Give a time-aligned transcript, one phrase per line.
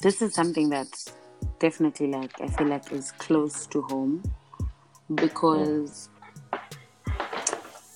[0.00, 1.12] this is something that's
[1.58, 4.22] definitely like I feel like is close to home
[5.14, 6.08] because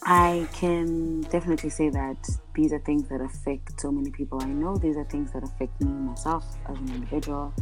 [0.03, 2.17] I can definitely say that
[2.55, 4.77] these are things that affect so many people I know.
[4.77, 7.53] These are things that affect me myself as an individual.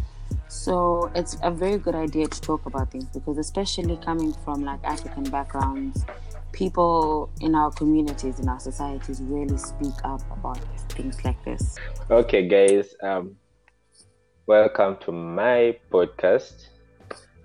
[0.47, 4.81] So it's a very good idea to talk about things because, especially coming from like
[4.84, 6.05] African backgrounds,
[6.53, 10.59] people in our communities, in our societies, really speak up about
[10.91, 11.77] things like this.
[12.11, 13.37] Okay, guys, um,
[14.48, 16.69] welcome to my podcast.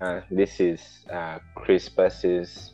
[0.00, 0.80] Uh, this is
[1.12, 2.72] uh, Crispus's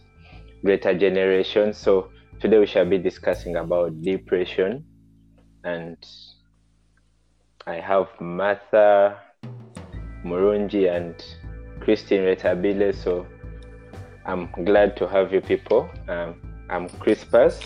[0.65, 1.73] Greater Generation.
[1.73, 4.85] So today we shall be discussing about depression,
[5.65, 5.96] and
[7.66, 9.18] I have Martha
[10.24, 11.16] Murungi and
[11.80, 12.95] Christine Rethabile.
[12.95, 13.27] So
[14.24, 15.90] I'm glad to have you people.
[16.09, 16.40] Um,
[16.71, 17.59] I'm Chris Crispus,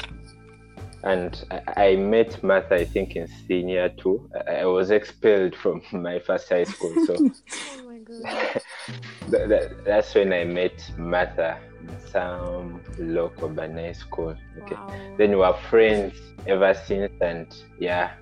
[1.04, 4.28] and I, I, met Martha, I think, in senior two.
[4.48, 6.94] I, I was expelled from my first high school.
[7.06, 7.14] So
[7.76, 8.62] oh that,
[9.28, 14.34] that, that's when I met Martha in some local Banai school.
[14.62, 14.74] Okay.
[14.74, 15.14] Wow.
[15.18, 16.14] Then we were friends
[16.46, 18.12] ever since, and yeah.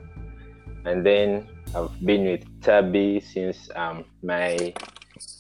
[0.85, 1.47] And then
[1.77, 4.75] I've been with Tabby since um, my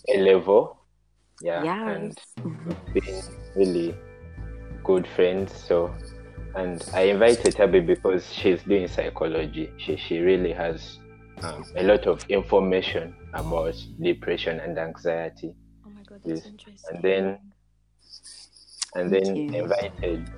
[0.08, 0.78] A level.
[1.42, 1.64] Yeah.
[1.64, 1.96] Yes.
[2.36, 2.54] And
[2.94, 3.22] we've been
[3.56, 3.94] really
[4.84, 5.52] good friends.
[5.52, 5.92] So,
[6.55, 9.70] and I invited Tabby because she's doing psychology.
[9.78, 10.98] She, she really has
[11.42, 15.55] um, a lot of information about depression and anxiety.
[15.86, 16.95] Oh my God, that's interesting.
[16.95, 17.39] And then,
[18.95, 20.30] and then invited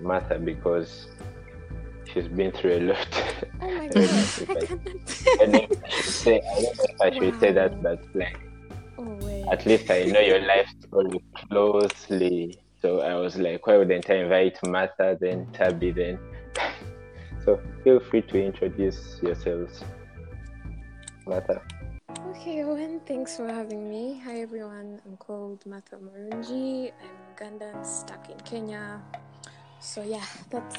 [0.00, 1.06] Martha because
[2.12, 3.34] she's been through a lot.
[3.60, 4.04] Oh my god!
[4.04, 7.40] I, say, I don't know if I should wow.
[7.40, 8.40] say that, but like,
[8.98, 12.58] oh, at least I know your life story closely.
[12.84, 16.18] So I was like, why wouldn't I invite Martha, then Tabby, then?
[17.46, 19.82] so feel free to introduce yourselves,
[21.26, 21.62] Martha.
[22.28, 24.20] Okay, Owen, thanks for having me.
[24.26, 26.92] Hi everyone, I'm called Martha Murungi.
[27.00, 29.00] I'm Ugandan, stuck in Kenya.
[29.80, 30.78] So yeah, that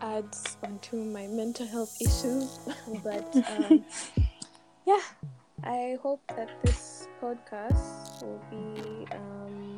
[0.00, 2.60] adds onto my mental health issues.
[3.04, 3.84] but um,
[4.86, 5.04] yeah,
[5.64, 9.71] I hope that this podcast will be um,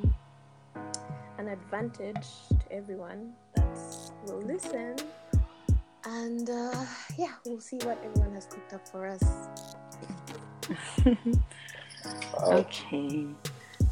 [1.47, 3.79] an advantage to everyone that
[4.27, 4.97] will listen.
[6.07, 6.87] And uh,
[7.19, 9.23] yeah, we'll see what everyone has cooked up for us.
[12.43, 13.27] okay.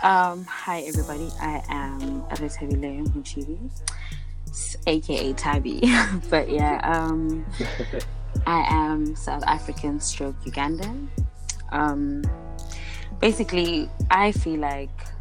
[0.02, 1.30] Um, hi everybody.
[1.40, 3.70] I am Rethabile Muchibi
[4.86, 5.80] aka Tabby.
[6.30, 7.44] but yeah, um,
[8.46, 11.08] I am South African stroke Ugandan.
[11.70, 12.22] Um,
[13.20, 15.11] basically, I feel like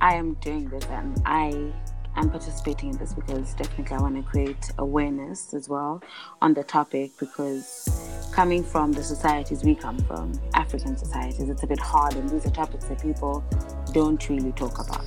[0.00, 1.72] I am doing this and I
[2.16, 6.02] am participating in this because definitely I want to create awareness as well
[6.40, 11.66] on the topic because coming from the societies we come from, African societies, it's a
[11.66, 13.44] bit hard and these are topics that people
[13.92, 15.04] don't really talk about.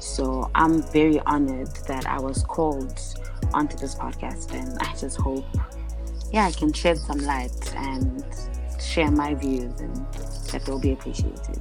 [0.00, 3.00] So I'm very honored that I was called
[3.54, 5.44] onto this podcast, and I just hope,
[6.32, 8.24] yeah, I can shed some light and
[8.80, 9.94] share my views, and
[10.50, 11.60] that will be appreciated.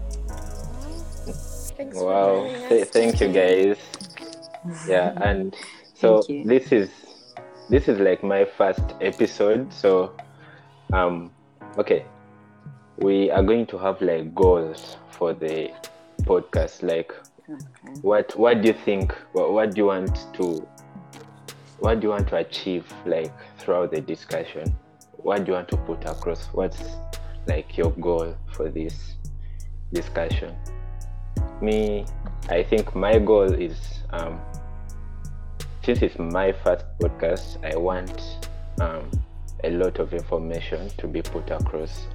[1.82, 3.76] Thanks wow, Th- thank you guys.
[4.88, 5.56] Yeah, and
[5.96, 6.92] so this is
[7.72, 9.74] this is like my first episode.
[9.74, 10.16] So,
[10.94, 11.32] um,
[11.80, 12.06] okay,
[12.98, 15.72] we are going to have like goals for the
[16.22, 17.12] podcast, like
[17.50, 18.00] Okay.
[18.04, 19.16] What What do you think?
[19.32, 20.68] What, what do you want to
[21.80, 24.72] What do you want to achieve like throughout the discussion?
[25.14, 26.46] What do you want to put across?
[26.54, 26.84] What's
[27.48, 29.16] like your goal for this
[29.92, 30.56] discussion?
[31.62, 32.06] Me,
[32.50, 33.78] I think my goal is
[34.10, 34.42] um,
[35.84, 38.50] since it's my first podcast, I want
[38.80, 39.10] um,
[39.64, 42.08] a lot of information to be put across.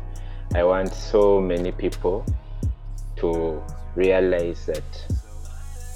[0.55, 2.25] I want so many people
[3.17, 3.63] to
[3.95, 4.85] realize that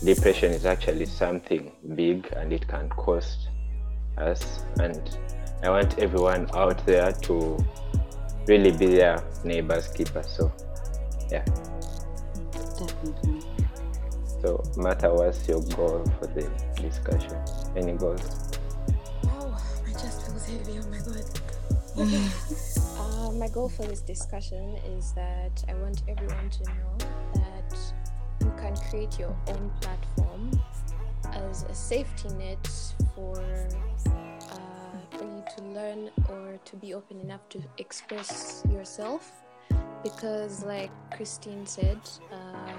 [0.04, 3.48] depression is actually something big and it can cost
[4.16, 4.62] us.
[4.78, 5.18] And
[5.62, 7.58] i want everyone out there to
[8.46, 10.22] really be their neighbor's keeper.
[10.22, 10.52] So
[11.30, 11.44] yeah
[12.86, 13.42] definitely
[14.42, 16.50] so Martha what's your goal for the
[16.80, 17.36] discussion
[17.76, 18.56] any goals?
[19.26, 19.56] Oh
[19.86, 21.24] my chest feels heavy oh my god.
[23.00, 26.96] Uh, my goal for this discussion is that i want everyone to know
[27.34, 27.76] that
[28.40, 30.50] you can create your own platform
[31.32, 32.66] as a safety net
[33.14, 39.32] for uh, for you to learn or to be open enough to express yourself
[40.02, 42.00] because like christine said
[42.32, 42.72] uh,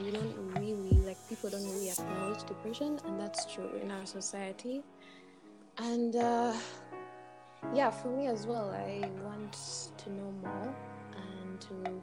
[0.00, 4.82] we don't really like people don't really acknowledge depression and that's true in our society.
[5.78, 6.54] And uh,
[7.74, 9.56] yeah for me as well i want
[9.96, 10.74] to know more
[11.16, 12.02] and to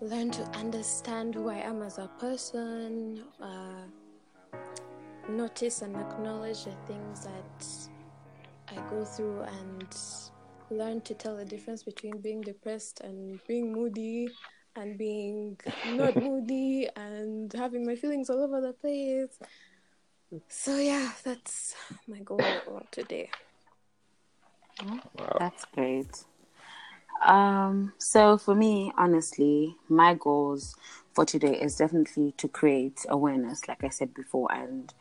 [0.00, 4.58] learn to understand who I am as a person, uh,
[5.28, 7.66] notice and acknowledge the things that
[8.76, 9.86] I go through, and
[10.70, 14.28] learn to tell the difference between being depressed and being moody,
[14.76, 19.38] and being not moody, and having my feelings all over the place.
[20.48, 21.74] So, yeah, that's
[22.08, 22.42] my goal
[22.90, 23.30] today.
[25.18, 25.36] Wow.
[25.38, 26.24] That's great.
[27.24, 30.76] Um, so for me, honestly, my goals
[31.12, 34.92] for today is definitely to create awareness, like I said before, and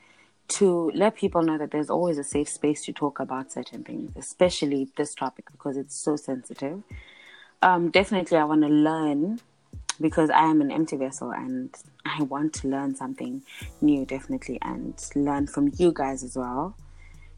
[0.47, 4.11] to let people know that there's always a safe space to talk about certain things,
[4.15, 6.83] especially this topic because it's so sensitive.
[7.61, 9.39] Um, definitely, I want to learn
[10.01, 11.73] because I am an empty vessel and
[12.05, 13.41] I want to learn something
[13.81, 16.75] new, definitely, and learn from you guys as well.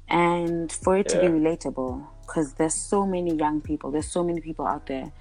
[0.07, 4.41] And for it to be relatable, because there's so many young people, there's so many
[4.41, 5.11] people out there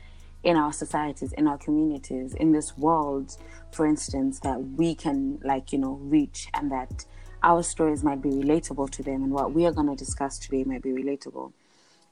[0.42, 3.36] in our societies, in our communities, in this world,
[3.72, 7.04] for instance, that we can, like, you know, reach and that
[7.44, 10.64] our stories might be relatable to them and what we are going to discuss today
[10.64, 11.52] might be relatable.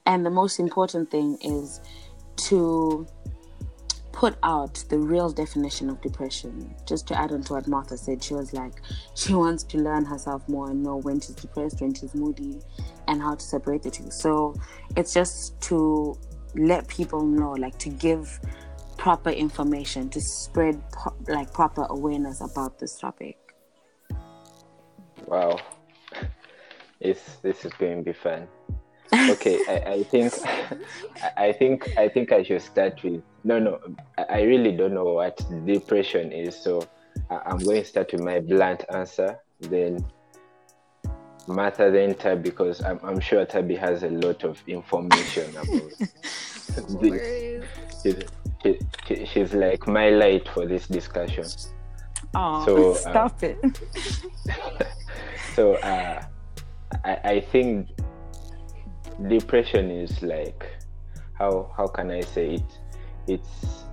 [0.04, 1.80] And the most important thing is
[2.48, 3.06] to
[4.12, 6.74] put out the real definition of depression.
[6.86, 8.74] Just to add on to what Martha said, she was like,
[9.14, 12.60] she wants to learn herself more and know when she's depressed, when she's moody,
[13.08, 14.10] and how to separate the two.
[14.10, 14.54] So
[14.96, 16.16] it's just to
[16.54, 18.38] let people know, like to give
[18.98, 23.38] proper information, to spread po- like proper awareness about this topic.
[25.32, 25.58] Wow.
[27.00, 28.46] This this is going to be fun.
[29.30, 30.32] Okay, I, I think
[31.36, 33.80] I think I think I should start with no no
[34.16, 35.36] I really don't know what
[35.66, 36.86] depression is, so
[37.28, 39.38] I'm going to start with my blunt answer.
[39.60, 40.04] Then
[41.48, 45.92] Martha then Tab because I'm I'm sure Tabby has a lot of information about
[47.02, 47.64] this.
[48.02, 48.22] She's,
[48.62, 51.46] she, she, she's like my light for this discussion.
[52.34, 53.78] Oh, So, stop uh, it.
[55.54, 56.22] So uh,
[57.04, 57.88] I, I think
[59.28, 60.66] depression is like
[61.34, 62.78] how how can I say it?
[63.28, 63.84] It's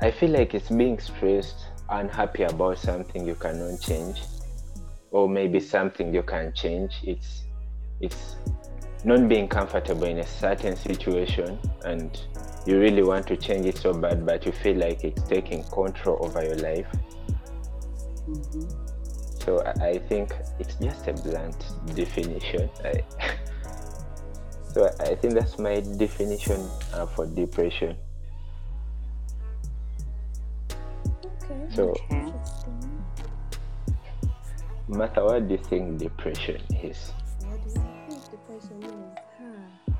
[0.00, 4.20] I feel like it's being stressed, unhappy about something you cannot change,
[5.10, 6.92] or maybe something you can change.
[7.04, 7.44] It's
[8.00, 8.36] it's
[9.04, 12.18] not being comfortable in a certain situation and
[12.66, 16.18] you really want to change it so bad but you feel like it's taking control
[16.22, 16.86] over your life
[18.26, 18.83] Mhm.
[19.44, 21.56] So I, I think it's just a blunt
[21.94, 22.70] definition.
[22.84, 23.04] I,
[24.72, 27.96] so I, think that's my definition uh, for depression.
[31.44, 31.74] Okay.
[31.74, 32.32] So, Okay.
[34.88, 37.12] Martha, what do you think depression is?
[37.40, 39.18] What do I think depression is?
[39.38, 39.94] Huh.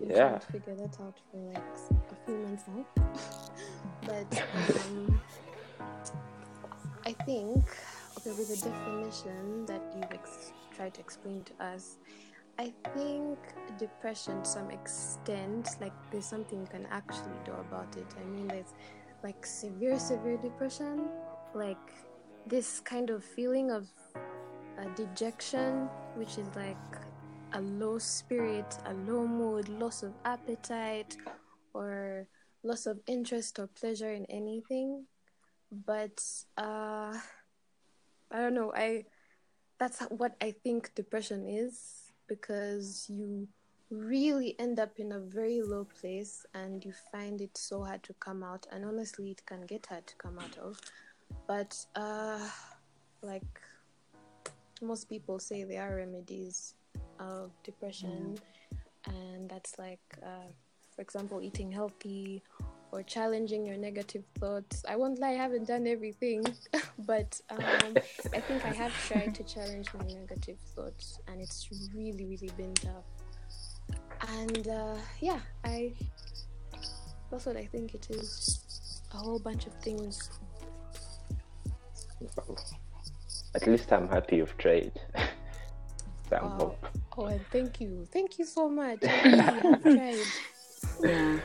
[0.00, 0.38] Yeah.
[0.38, 1.62] figure that out for like
[2.10, 2.86] a few months now.
[4.06, 4.42] but
[4.86, 5.20] um,
[7.06, 7.64] I think,
[8.20, 11.98] okay, with the definition that you've ex- tried to explain to us,
[12.58, 13.38] I think
[13.78, 18.06] depression, to some extent, like there's something you can actually do about it.
[18.20, 18.74] I mean, there's
[19.22, 21.08] like severe, severe depression,
[21.54, 21.78] like
[22.46, 26.76] this kind of feeling of uh, dejection, which is like
[27.54, 31.16] a low spirit, a low mood, loss of appetite,
[31.72, 32.26] or
[32.62, 35.06] loss of interest or pleasure in anything.
[35.72, 36.22] But
[36.58, 37.16] uh,
[38.30, 38.72] I don't know.
[38.74, 39.04] I
[39.78, 43.48] that's what I think depression is because you
[43.90, 48.14] really end up in a very low place and you find it so hard to
[48.14, 48.66] come out.
[48.70, 50.78] And honestly, it can get hard to come out of.
[51.48, 52.46] But uh,
[53.22, 53.60] like
[54.82, 56.74] most people say there are remedies
[57.18, 58.38] of depression
[59.06, 60.48] and that's like uh,
[60.94, 62.42] for example eating healthy
[62.92, 66.42] or challenging your negative thoughts i won't lie i haven't done everything
[67.06, 67.94] but um,
[68.34, 72.74] i think i have tried to challenge my negative thoughts and it's really really been
[72.74, 73.04] tough
[74.40, 75.92] and uh, yeah i
[77.30, 80.30] that's what i think it is a whole bunch of things
[83.54, 84.92] At least I'm happy you've tried.
[86.28, 86.56] Some Wow.
[86.58, 86.86] hope.
[87.18, 90.38] oh and thank you thank you so much i really have tried
[91.02, 91.40] Yeah.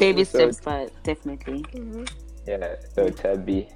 [0.00, 1.62] Baby So- steps, but definitely.
[1.72, 2.04] hmm
[2.46, 3.68] Yeah, so Tabby,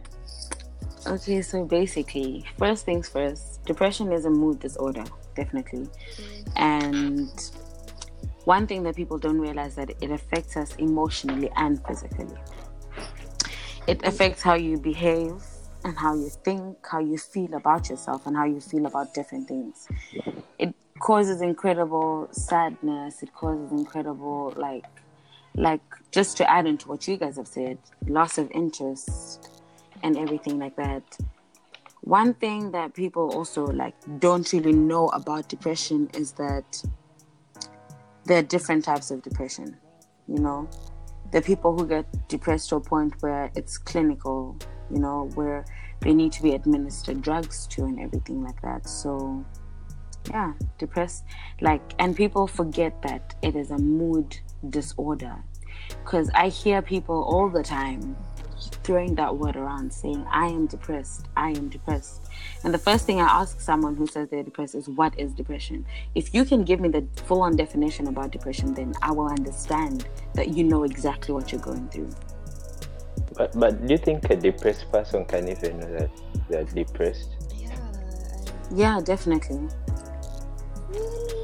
[1.06, 5.04] Okay, so basically, first things first, depression is a mood disorder,
[5.36, 5.86] definitely.
[6.56, 7.28] And
[8.46, 12.34] one thing that people don't realize that it affects us emotionally and physically.
[13.86, 15.34] It affects how you behave
[15.84, 19.46] and how you think, how you feel about yourself and how you feel about different
[19.46, 19.86] things.
[20.58, 24.86] It causes incredible sadness, it causes incredible like
[25.56, 29.50] like just to add into what you guys have said, loss of interest
[30.02, 31.02] and everything like that.
[32.02, 36.82] One thing that people also like don't really know about depression is that
[38.26, 39.76] there are different types of depression.
[40.28, 40.68] You know,
[41.32, 44.56] are people who get depressed to a point where it's clinical.
[44.90, 45.64] You know, where
[46.00, 48.86] they need to be administered drugs to and everything like that.
[48.86, 49.44] So,
[50.28, 51.24] yeah, depressed.
[51.62, 54.38] Like, and people forget that it is a mood
[54.70, 55.36] disorder
[56.04, 58.16] because I hear people all the time
[58.82, 62.22] throwing that word around saying, I am depressed, I am depressed.
[62.62, 65.86] And the first thing I ask someone who says they're depressed is, What is depression?
[66.14, 70.06] If you can give me the full on definition about depression, then I will understand
[70.34, 72.10] that you know exactly what you're going through.
[73.36, 76.10] But, but do you think a depressed person can even know that
[76.48, 77.30] they're depressed?
[77.56, 77.76] Yeah.
[78.72, 79.68] Yeah, definitely.
[80.88, 81.43] Really?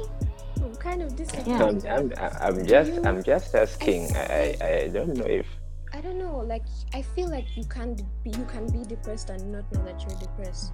[0.81, 1.53] I'm kind of disagree.
[1.53, 1.63] Yeah.
[1.65, 4.15] I'm, I'm, I'm just I'm just asking.
[4.15, 5.45] I, I, I don't know if
[5.93, 6.39] I don't know.
[6.39, 10.01] Like I feel like you can be you can be depressed and not know that
[10.01, 10.73] you're depressed.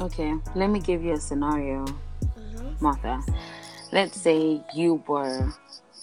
[0.00, 2.64] Okay, let me give you a scenario, Uh-huh.
[2.80, 3.20] Martha.
[3.92, 5.52] Let's say you were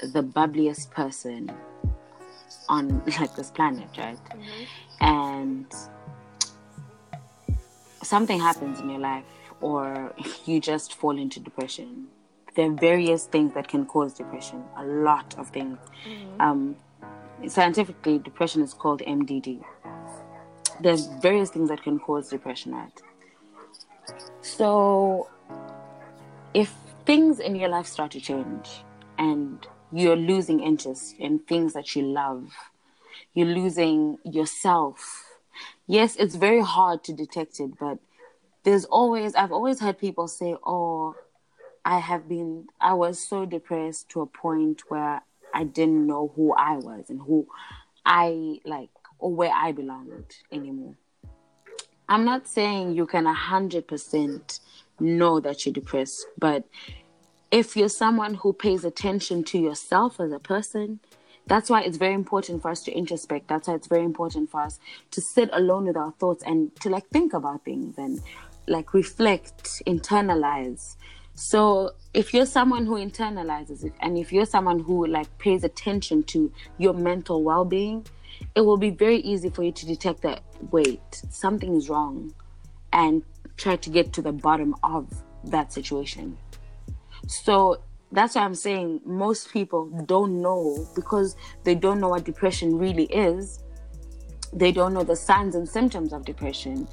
[0.01, 1.49] the bubbliest person
[2.67, 4.19] on like this planet, right?
[4.29, 4.63] Mm-hmm.
[5.01, 5.65] and
[8.03, 9.25] something happens in your life
[9.61, 10.13] or
[10.45, 12.07] you just fall into depression
[12.57, 15.77] there are various things that can cause depression a lot of things.
[16.41, 16.75] Um,
[17.47, 19.63] scientifically depression is called mdd
[20.81, 23.01] there's various things that can cause depression right
[24.41, 25.29] so
[26.53, 26.73] if
[27.05, 28.83] things in your life start to change
[29.17, 32.51] and you're losing interest in things that you love
[33.37, 35.37] you're losing yourself.
[35.85, 37.99] Yes, it's very hard to detect it, but
[38.63, 41.15] there's always, I've always heard people say, Oh,
[41.87, 45.21] I have been, I was so depressed to a point where
[45.53, 47.47] I didn't know who I was and who
[48.05, 48.89] I like
[49.19, 50.95] or where I belonged anymore.
[52.09, 54.59] I'm not saying you can 100%
[54.99, 56.65] know that you're depressed, but
[57.51, 60.99] if you're someone who pays attention to yourself as a person,
[61.45, 63.47] that's why it's very important for us to introspect.
[63.47, 64.77] That's why it's very important for us
[65.11, 68.19] to sit alone with our thoughts and to like think about things and
[68.67, 70.97] like reflect, internalize.
[71.39, 76.23] So if you're someone who internalizes it and if you're someone who like pays attention
[76.23, 78.07] to your mental well-being,
[78.55, 80.41] it will be very easy for you to detect that
[80.71, 82.33] wait, something is wrong
[82.91, 83.21] and
[83.55, 85.13] try to get to the bottom of
[85.43, 86.39] that situation.
[87.27, 92.79] So that's why I'm saying most people don't know because they don't know what depression
[92.79, 93.63] really is.
[94.53, 96.87] They don't know the signs and symptoms of depression.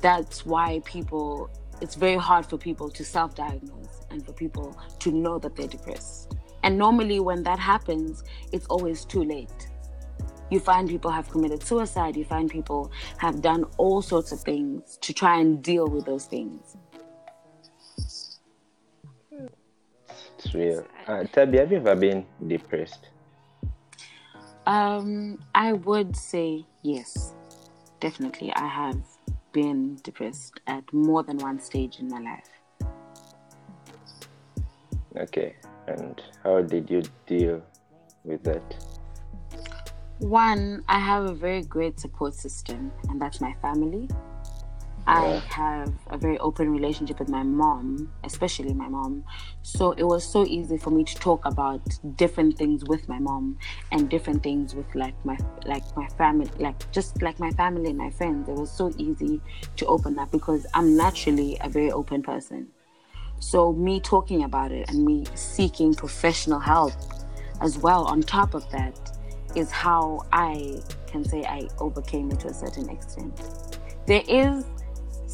[0.00, 1.50] That's why people,
[1.80, 5.68] it's very hard for people to self diagnose and for people to know that they're
[5.68, 6.34] depressed.
[6.62, 9.68] And normally, when that happens, it's always too late.
[10.50, 14.98] You find people have committed suicide, you find people have done all sorts of things
[15.00, 16.76] to try and deal with those things.
[20.38, 20.86] it's real.
[21.06, 23.08] Uh, Tabby, have you ever been depressed?
[24.66, 27.34] Um, I would say yes,
[28.00, 28.52] definitely.
[28.54, 29.00] I have
[29.56, 32.50] been depressed at more than one stage in my life.
[35.16, 37.62] Okay, and how did you deal
[38.22, 38.66] with that?
[40.18, 44.10] One, I have a very great support system, and that's my family.
[45.06, 49.24] I have a very open relationship with my mom, especially my mom.
[49.62, 51.80] So it was so easy for me to talk about
[52.16, 53.58] different things with my mom
[53.92, 57.98] and different things with like my like my family, like just like my family and
[57.98, 58.48] my friends.
[58.48, 59.40] It was so easy
[59.76, 62.68] to open up because I'm naturally a very open person.
[63.38, 66.94] So me talking about it and me seeking professional help
[67.60, 68.98] as well on top of that
[69.54, 73.40] is how I can say I overcame it to a certain extent.
[74.06, 74.64] There is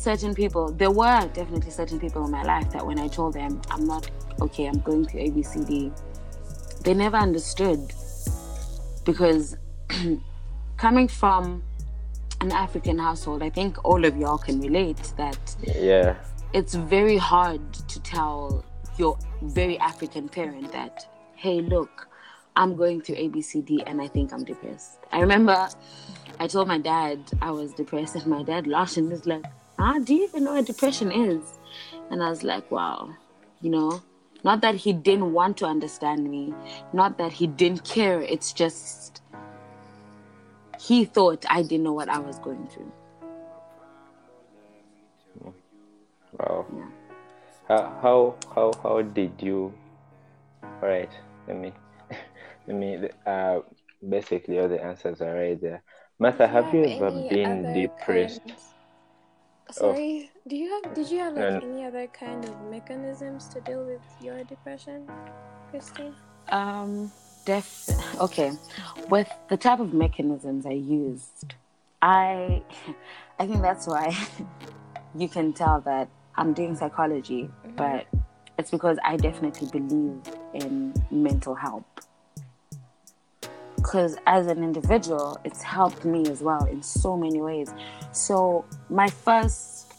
[0.02, 3.62] certain people, there were definitely certain people in my life that when I told them
[3.70, 5.92] I'm not okay, I'm going to ABCD,
[6.82, 7.78] they never understood
[9.04, 9.56] because
[10.76, 11.62] coming from
[12.40, 16.16] an African household, I think all of y'all can relate that Yeah,
[16.52, 18.64] it's very hard to tell
[18.98, 21.06] your very African parent that,
[21.36, 22.08] hey, look,
[22.56, 24.98] I'm going through ABCD and I think I'm depressed.
[25.12, 25.68] I remember
[26.40, 29.44] I told my dad I was depressed, and my dad laughed and was like,
[29.78, 31.58] ah, do you even know what depression is?
[32.10, 33.10] And I was like, wow,
[33.60, 34.02] you know,
[34.44, 36.54] not that he didn't want to understand me,
[36.92, 39.22] not that he didn't care, it's just
[40.80, 42.92] he thought I didn't know what I was going through.
[46.38, 46.66] wow.
[46.74, 46.88] Yeah.
[47.68, 49.72] How how how how did you?
[50.62, 51.10] All right,
[51.46, 51.72] let me.
[52.66, 53.08] let me.
[53.26, 53.60] uh,
[54.08, 55.82] basically all the answers are right there.
[56.18, 58.44] Martha, have you ever been depressed?
[58.46, 58.58] Kind...
[59.72, 60.40] Sorry, oh.
[60.48, 60.94] do you have?
[60.94, 65.08] Did you have like any other kind of mechanisms to deal with your depression,
[65.70, 66.14] Christine?
[66.48, 67.10] Um,
[67.44, 67.88] def.
[68.20, 68.52] Okay,
[69.08, 71.54] with the type of mechanisms I used,
[72.02, 72.62] I,
[73.38, 74.16] I think that's why
[75.16, 77.76] you can tell that I'm doing psychology, mm-hmm.
[77.76, 78.06] but
[78.58, 80.20] it's because I definitely believe
[80.54, 81.84] in mental health.
[83.82, 87.74] Because as an individual, it's helped me as well in so many ways.
[88.12, 89.92] So my first,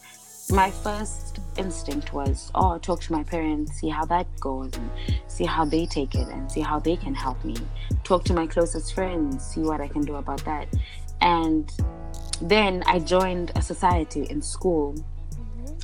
[0.50, 4.90] my first instinct was, oh, talk to my parents, see how that goes, and
[5.28, 7.56] see how they take it, and see how they can help me.
[8.04, 10.68] Talk to my closest friends, see what I can do about that.
[11.22, 11.72] And
[12.42, 14.96] then I joined a society in school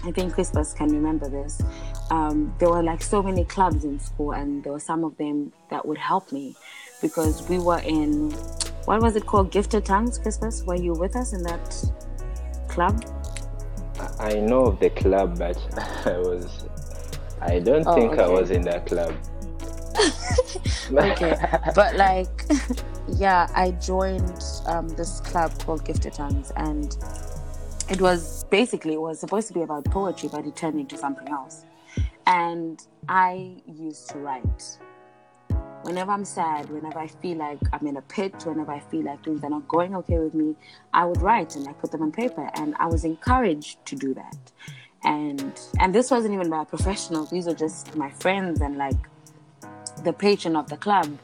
[0.03, 1.61] I think Crispus can remember this.
[2.09, 5.51] Um, there were like so many clubs in school, and there were some of them
[5.69, 6.55] that would help me
[7.01, 8.31] because we were in
[8.85, 9.51] what was it called?
[9.51, 11.83] Gifted Tongues, christmas Were you with us in that
[12.67, 13.05] club?
[14.19, 15.57] I know of the club, but
[16.05, 16.65] I was.
[17.41, 18.23] I don't oh, think okay.
[18.23, 19.13] I was in that club.
[20.91, 21.35] okay,
[21.75, 22.45] but like,
[23.07, 26.97] yeah, I joined um, this club called Gifted Tongues, and
[27.89, 31.27] it was basically it was supposed to be about poetry, but it turned into something
[31.29, 31.63] else.
[32.25, 34.79] And I used to write.
[35.83, 39.23] Whenever I'm sad, whenever I feel like I'm in a pit, whenever I feel like
[39.23, 40.55] things are not going okay with me,
[40.93, 42.49] I would write and I put them on paper.
[42.55, 44.37] And I was encouraged to do that.
[45.03, 48.97] And and this wasn't even by professionals; these were just my friends and like
[50.03, 51.17] the patron of the club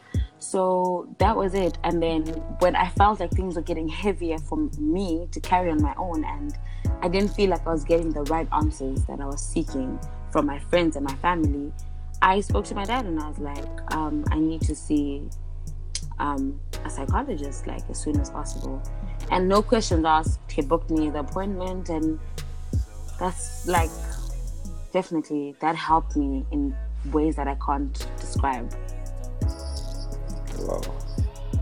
[0.45, 1.77] so that was it.
[1.84, 2.23] And then
[2.60, 6.23] when I felt like things were getting heavier for me to carry on my own,
[6.23, 6.56] and
[7.01, 9.99] I didn't feel like I was getting the right answers that I was seeking
[10.32, 11.71] from my friends and my family,
[12.25, 15.29] I spoke to my dad and I was like, um, I need to see
[16.17, 18.81] um, a psychologist like as soon as possible.
[19.29, 22.19] And no questions asked, he booked me the appointment, and
[23.19, 23.91] that's like
[24.91, 26.75] definitely that helped me in
[27.11, 28.73] ways that I can't describe.
[30.61, 30.81] Wow.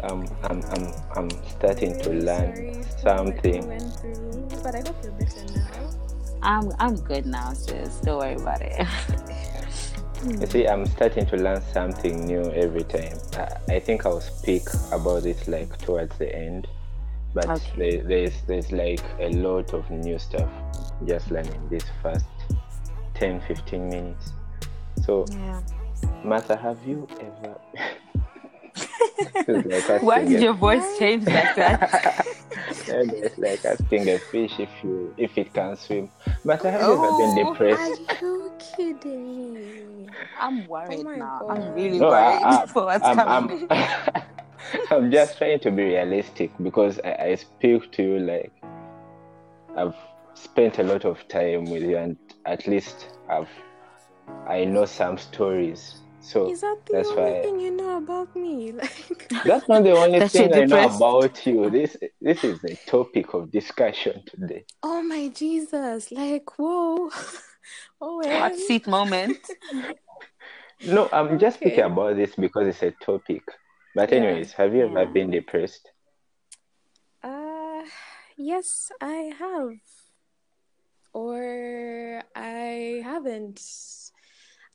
[0.04, 3.68] Um, I'm, I'm, I'm starting to learn something.
[4.64, 5.90] but I hope you're better now.
[6.42, 8.00] I'm, I'm good now, sis.
[8.00, 8.88] Don't worry about it.
[10.26, 13.18] You see, I'm starting to learn something new every time.
[13.34, 16.68] I, I think I'll speak about it like towards the end,
[17.34, 17.74] but okay.
[17.78, 20.50] there, there's there's like a lot of new stuff
[21.06, 22.26] just learning this first
[23.16, 24.32] 10 15 minutes.
[25.06, 25.62] So, yeah.
[26.24, 27.60] Martha, have you ever
[30.02, 32.26] Why did your voice change like that?
[32.88, 36.10] yeah, it's like asking a fish if you if it can swim.
[36.44, 38.02] But I have oh, never been depressed.
[38.10, 40.08] Are you kidding me?
[40.40, 41.40] I'm worried oh now.
[41.42, 41.58] God.
[41.58, 43.68] I'm really no, worried I, I, for what's I'm, coming.
[43.70, 44.24] I'm,
[44.92, 48.52] I'm, just trying to be realistic because I, I speak to you like
[49.78, 49.96] I've
[50.34, 53.50] spent a lot of time with you and at least I've
[54.48, 58.34] I know some stories so is that the that's only why thing you know about
[58.34, 58.72] me?
[58.72, 61.70] Like that's not the only thing I know about you.
[61.70, 64.64] This this is the topic of discussion today.
[64.82, 66.12] Oh my Jesus!
[66.14, 67.10] Like whoa,
[68.02, 69.38] oh hot seat moment.
[70.86, 71.66] no, I'm just okay.
[71.68, 73.44] speaking about this because it's a topic.
[73.94, 74.20] But yeah.
[74.20, 75.02] anyways, have you yeah.
[75.02, 75.92] ever been depressed?
[77.22, 77.84] Uh,
[78.38, 79.76] yes, I have,
[81.12, 83.60] or I haven't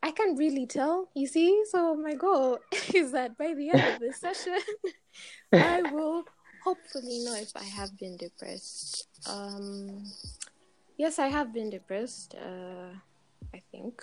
[0.02, 1.64] I can't really tell, you see.
[1.70, 2.58] So my goal
[2.94, 4.58] is that by the end of this session,
[5.52, 6.24] I will
[6.62, 9.08] hopefully know if I have been depressed.
[9.28, 10.04] Um,
[10.96, 12.34] yes, I have been depressed.
[12.34, 12.94] Uh,
[13.54, 14.02] I think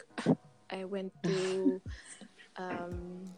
[0.69, 1.81] I went through
[2.57, 3.29] um,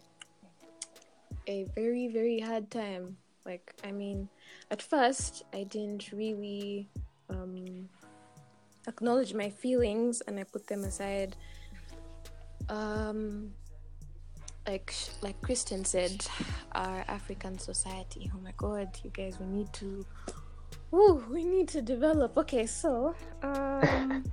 [1.46, 3.16] a very very hard time.
[3.44, 4.28] Like I mean,
[4.70, 6.88] at first I didn't really
[7.30, 7.88] um,
[8.86, 11.36] acknowledge my feelings, and I put them aside
[12.68, 13.52] um,
[14.66, 16.26] like like Christian said,
[16.72, 18.30] our African society.
[18.34, 20.04] Oh my God, you guys, we need to.
[20.92, 22.36] Ooh, we need to develop.
[22.36, 24.24] Okay, so um,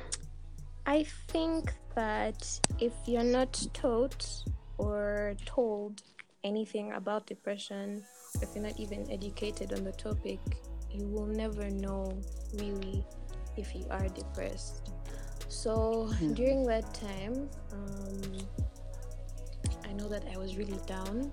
[0.86, 4.44] I think that if you're not taught
[4.78, 6.02] or told
[6.44, 8.02] anything about depression,
[8.40, 10.40] if you're not even educated on the topic,
[10.90, 12.18] you will never know
[12.54, 13.04] really
[13.56, 14.90] if you are depressed.
[15.50, 16.34] So mm.
[16.36, 18.38] during that time, um,
[19.84, 21.32] I know that I was really down.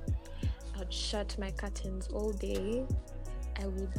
[0.79, 2.83] I'd shut my curtains all day.
[3.61, 3.93] I would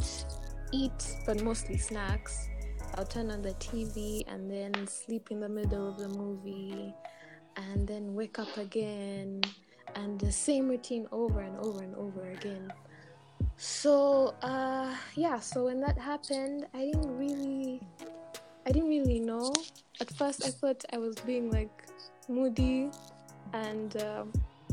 [0.73, 2.49] eat, but mostly snacks.
[2.97, 6.93] I'll turn on the TV and then sleep in the middle of the movie
[7.57, 9.41] and then wake up again
[9.95, 12.73] and the same routine over and over and over again.
[13.57, 17.81] So uh, yeah, so when that happened, I didn't really,
[18.67, 19.53] I didn't really know.
[20.01, 21.85] At first, I thought I was being like
[22.29, 22.91] moody,
[23.53, 24.33] and um,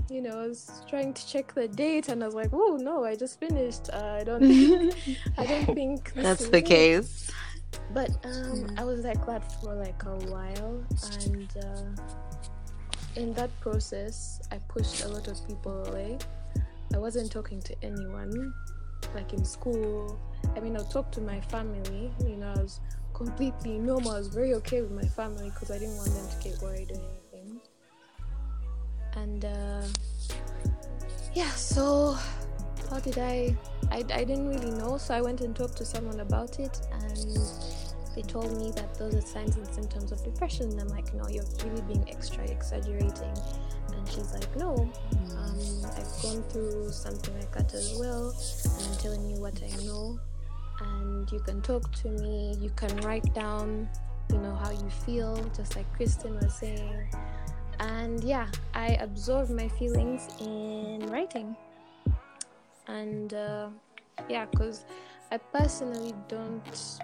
[0.09, 3.03] you know, I was trying to check the date, and I was like, oh no,
[3.03, 3.89] I just finished.
[3.91, 4.95] Uh, I don't, think,
[5.37, 6.65] I don't think that's the it.
[6.65, 7.31] case.
[7.93, 10.83] But um, I was like that for like a while,
[11.23, 16.17] and uh, in that process, I pushed a lot of people away.
[16.93, 18.53] I wasn't talking to anyone,
[19.15, 20.19] like in school.
[20.55, 22.11] I mean, I'll talk to my family.
[22.23, 22.79] You know, I was
[23.15, 24.11] completely normal.
[24.11, 26.91] I was very okay with my family because I didn't want them to get worried
[26.91, 27.61] or anything.
[29.15, 29.83] And uh,
[31.33, 32.17] yeah, so
[32.89, 33.55] how did I,
[33.89, 33.97] I?
[34.13, 37.37] I didn't really know, so I went and talked to someone about it, and
[38.15, 40.69] they told me that those are signs and symptoms of depression.
[40.71, 43.35] And I'm like, no, you're really being extra exaggerating.
[43.93, 44.75] And she's like, no,
[45.31, 48.35] um, I've gone through something like that as well.
[48.63, 50.19] And I'm telling you what I know.
[50.81, 53.89] And you can talk to me, you can write down,
[54.31, 57.09] you know, how you feel, just like Kristen was saying.
[57.79, 61.55] And yeah, I absorb my feelings in writing.
[62.87, 63.69] And uh,
[64.29, 64.85] yeah, because
[65.31, 66.99] I personally don't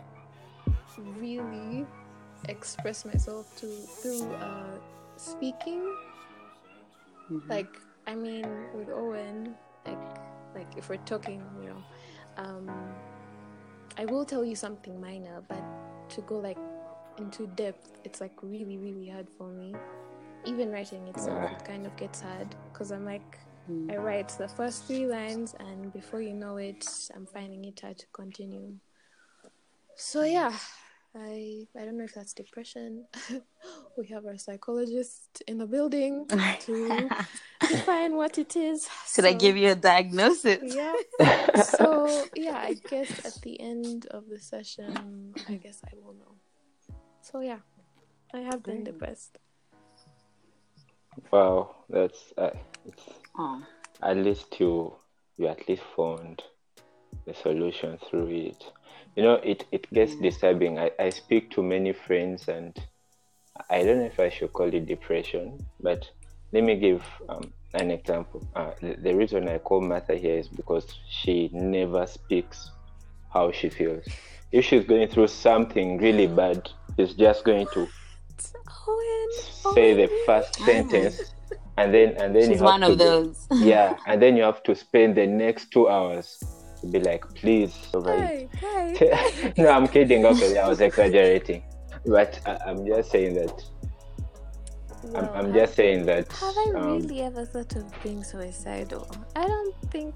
[0.97, 1.85] really
[2.49, 4.77] express myself to through uh,
[5.17, 5.81] speaking.
[7.31, 7.49] Mm-hmm.
[7.49, 7.75] Like
[8.07, 9.55] I mean, with Owen,
[9.85, 9.99] like
[10.55, 11.83] like if we're talking, you know,
[12.37, 12.71] um,
[13.97, 15.63] I will tell you something minor, but
[16.09, 16.57] to go like
[17.17, 19.73] into depth, it's like really really hard for me.
[20.45, 23.39] Even writing itself, it kind of gets hard because I'm like.
[23.69, 23.93] Mm.
[23.93, 26.83] I write the first three lines, and before you know it,
[27.15, 28.73] I'm finding it hard to continue.
[29.95, 30.51] So yeah,
[31.15, 33.05] I I don't know if that's depression.
[33.97, 36.25] we have our psychologist in the building
[36.61, 37.09] to
[37.59, 38.87] define what it is.
[39.13, 40.73] Should so, I give you a diagnosis?
[40.73, 40.95] Yeah.
[41.63, 46.35] So yeah, I guess at the end of the session, I guess I will know.
[47.21, 47.59] So yeah,
[48.33, 49.37] I have been depressed.
[51.29, 52.51] Wow, that's uh,
[52.85, 53.03] it's,
[53.37, 53.61] oh.
[54.01, 54.95] at least you
[55.37, 56.41] you at least found
[57.25, 58.63] the solution through it
[59.15, 60.79] you know it, it gets disturbing.
[60.79, 62.77] I, I speak to many friends and
[63.69, 66.09] i don't know if i should call it depression but
[66.53, 68.45] let me give um, an example.
[68.55, 72.69] Uh, the, the, reason i call martha here is because she never speaks
[73.33, 74.03] how she feels.
[74.51, 77.87] If she's going through something really bad she's just going to
[78.87, 79.97] Owen, say Owen.
[79.97, 81.21] the first sentence
[81.77, 83.47] and then and then she's you have one to of those.
[83.51, 86.43] Yeah and then you have to spend the next two hours
[86.81, 89.53] to be like, please Hey, hey.
[89.57, 90.25] no, I'm kidding.
[90.25, 91.63] Okay, I was exaggerating,
[92.05, 93.63] but I, am just saying that.
[95.15, 96.31] I'm, I'm have, just saying that.
[96.31, 99.09] Have I um, really ever thought of being suicidal?
[99.35, 100.13] I don't think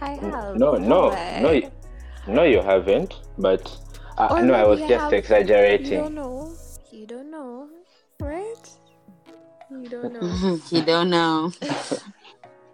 [0.00, 0.56] I have.
[0.56, 1.70] No, no, no,
[2.26, 3.20] no, you haven't.
[3.38, 3.76] But
[4.18, 5.92] uh, no, I was just have, exaggerating.
[5.92, 6.54] You don't know.
[6.90, 7.68] You don't know,
[8.20, 8.70] right?
[9.70, 10.60] You don't know.
[10.70, 11.52] you don't know.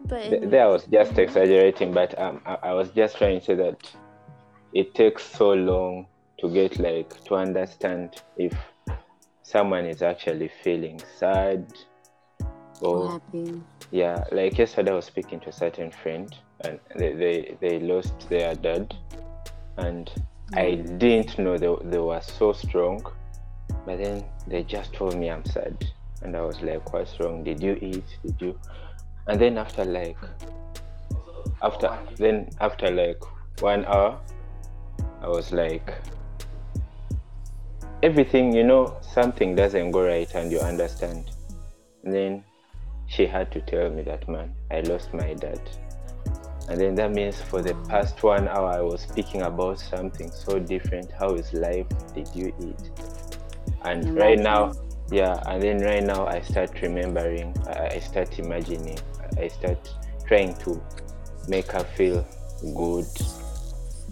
[0.06, 3.54] But there I was just exaggerating, but um, I, I was just trying to say
[3.54, 3.90] that
[4.72, 6.06] it takes so long
[6.38, 8.54] to get like to understand if
[9.42, 11.72] someone is actually feeling sad
[12.80, 13.62] or happy.
[13.90, 18.28] Yeah, like yesterday I was speaking to a certain friend and they they, they lost
[18.28, 18.94] their dad
[19.78, 20.10] and
[20.50, 20.58] mm.
[20.58, 23.04] I didn't know they, they were so strong.
[23.86, 25.84] But then they just told me I'm sad.
[26.22, 27.44] And I was like, What's wrong?
[27.44, 28.04] Did you eat?
[28.24, 28.58] Did you
[29.26, 30.18] and then after like
[31.62, 33.22] after then after like
[33.60, 34.20] one hour
[35.22, 35.94] i was like
[38.02, 41.30] everything you know something doesn't go right and you understand.
[42.02, 42.44] And then
[43.06, 45.60] she had to tell me that man i lost my dad.
[46.68, 50.58] And then that means for the past one hour i was speaking about something so
[50.58, 51.12] different.
[51.12, 51.86] How is life?
[52.14, 52.90] Did you eat?
[53.84, 54.72] And right now
[55.10, 58.98] yeah and then right now i start remembering i start imagining
[59.38, 59.90] I start
[60.26, 60.82] trying to
[61.48, 62.26] make her feel
[62.74, 63.06] good.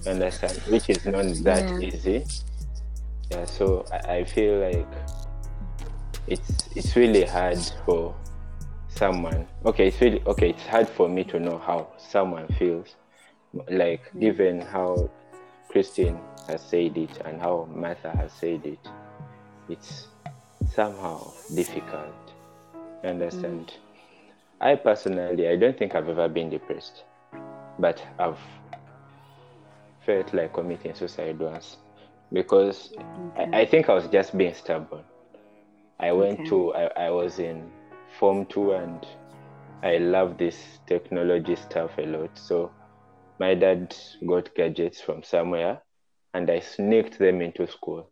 [0.07, 0.59] Understand?
[0.69, 1.79] Which is not that yeah.
[1.79, 2.25] easy.
[3.31, 4.89] Yeah, so I, I feel like
[6.27, 8.15] it's it's really hard for
[8.89, 9.47] someone.
[9.65, 10.51] Okay, it's really okay.
[10.51, 12.97] It's hard for me to know how someone feels.
[13.69, 15.11] Like given how
[15.69, 18.79] Christine has said it and how Martha has said it,
[19.69, 20.09] it's
[20.75, 22.33] somehow difficult.
[23.05, 23.69] Understand?
[23.69, 23.92] Mm.
[24.63, 27.03] I personally, I don't think I've ever been depressed,
[27.81, 28.39] but I've
[30.07, 31.79] felt like committing suicide once
[32.33, 33.51] because okay.
[33.53, 35.03] I, I, think I was just being stubborn.
[35.99, 36.49] I went okay.
[36.51, 37.71] to, I, I was in
[38.21, 39.07] Form 2 and
[39.83, 42.31] I love this technology stuff a lot.
[42.39, 42.71] So
[43.41, 45.83] my dad got gadgets from somewhere
[46.35, 48.11] and I sneaked them into school.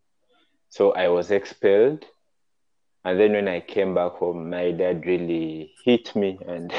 [0.67, 2.05] So I was expelled.
[3.03, 6.37] And then when I came back home, my dad really hit me.
[6.47, 6.71] And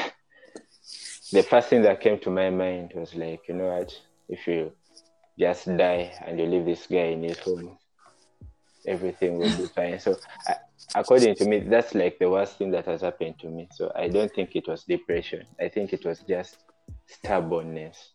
[1.31, 3.93] the first thing that came to my mind was like, you know what?
[4.29, 4.71] If you
[5.37, 7.77] just die and you leave this guy in his home,
[8.87, 9.99] everything will be fine.
[9.99, 10.15] So,
[10.47, 10.55] I,
[10.95, 13.67] according to me, that's like the worst thing that has happened to me.
[13.73, 15.45] So, I don't think it was depression.
[15.59, 16.57] I think it was just
[17.07, 18.11] stubbornness.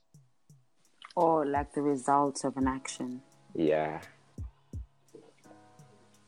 [1.15, 3.21] Or like the results of an action.
[3.55, 4.01] Yeah.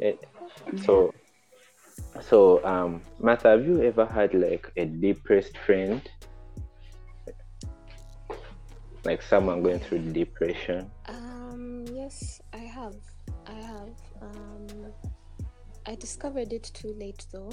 [0.02, 0.28] Eh, it,
[0.84, 1.14] so,
[2.20, 6.02] so um, Martha, have you ever had like a depressed friend?
[9.04, 10.90] Like someone going through depression?
[11.06, 12.96] Um, yes, I have.
[13.46, 13.94] I have.
[14.20, 14.92] Um,
[15.86, 17.50] I discovered it too late though.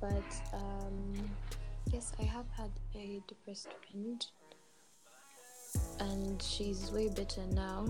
[0.00, 1.30] But um,
[1.92, 4.24] yes, I have had a depressed friend,
[6.00, 7.86] and she's way better now.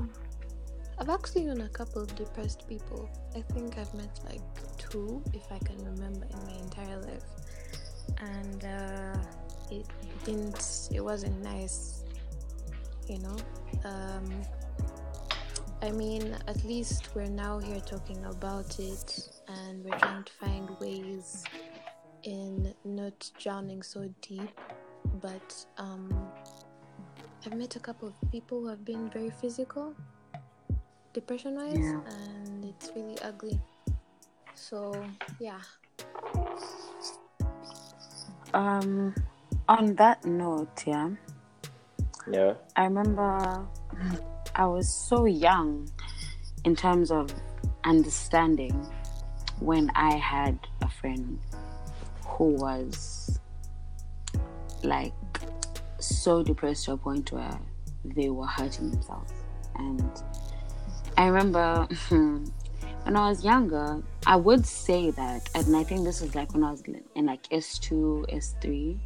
[1.00, 3.08] I've actually known a couple of depressed people.
[3.36, 4.40] I think I've met like
[4.78, 7.24] two, if I can remember, in my entire life,
[8.18, 9.16] and uh,
[9.70, 9.86] it
[10.24, 10.88] didn't.
[10.92, 12.02] It wasn't nice,
[13.08, 13.36] you know.
[13.84, 14.42] Um,
[15.82, 20.70] I mean, at least we're now here talking about it, and we're trying to find
[20.80, 21.44] ways
[22.24, 24.50] in not drowning so deep.
[25.22, 26.10] But um,
[27.46, 29.94] I've met a couple of people who have been very physical
[31.12, 32.00] depression wise Yeah.
[32.06, 33.60] and it's really ugly
[34.54, 34.92] so
[35.40, 35.60] yeah
[38.54, 39.14] Um,
[39.68, 41.10] on that note, yeah,
[42.30, 42.54] Yeah.
[42.76, 43.66] I remember
[44.54, 45.88] I was so young
[46.64, 47.30] in terms of
[47.84, 48.72] understanding
[49.60, 51.38] when I had a friend
[52.26, 53.38] who was
[54.82, 55.12] like
[55.98, 57.58] so depressed to a point where
[58.04, 59.32] they were hurting themselves.
[59.76, 60.10] And
[61.18, 62.44] I remember hmm,
[63.02, 66.62] when I was younger, I would say that, and I think this was like when
[66.62, 66.84] I was
[67.16, 68.96] in like S2, S3.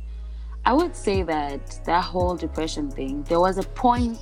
[0.66, 4.18] I would say that that whole depression thing, there was a point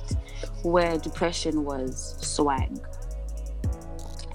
[0.63, 2.79] where depression was swag.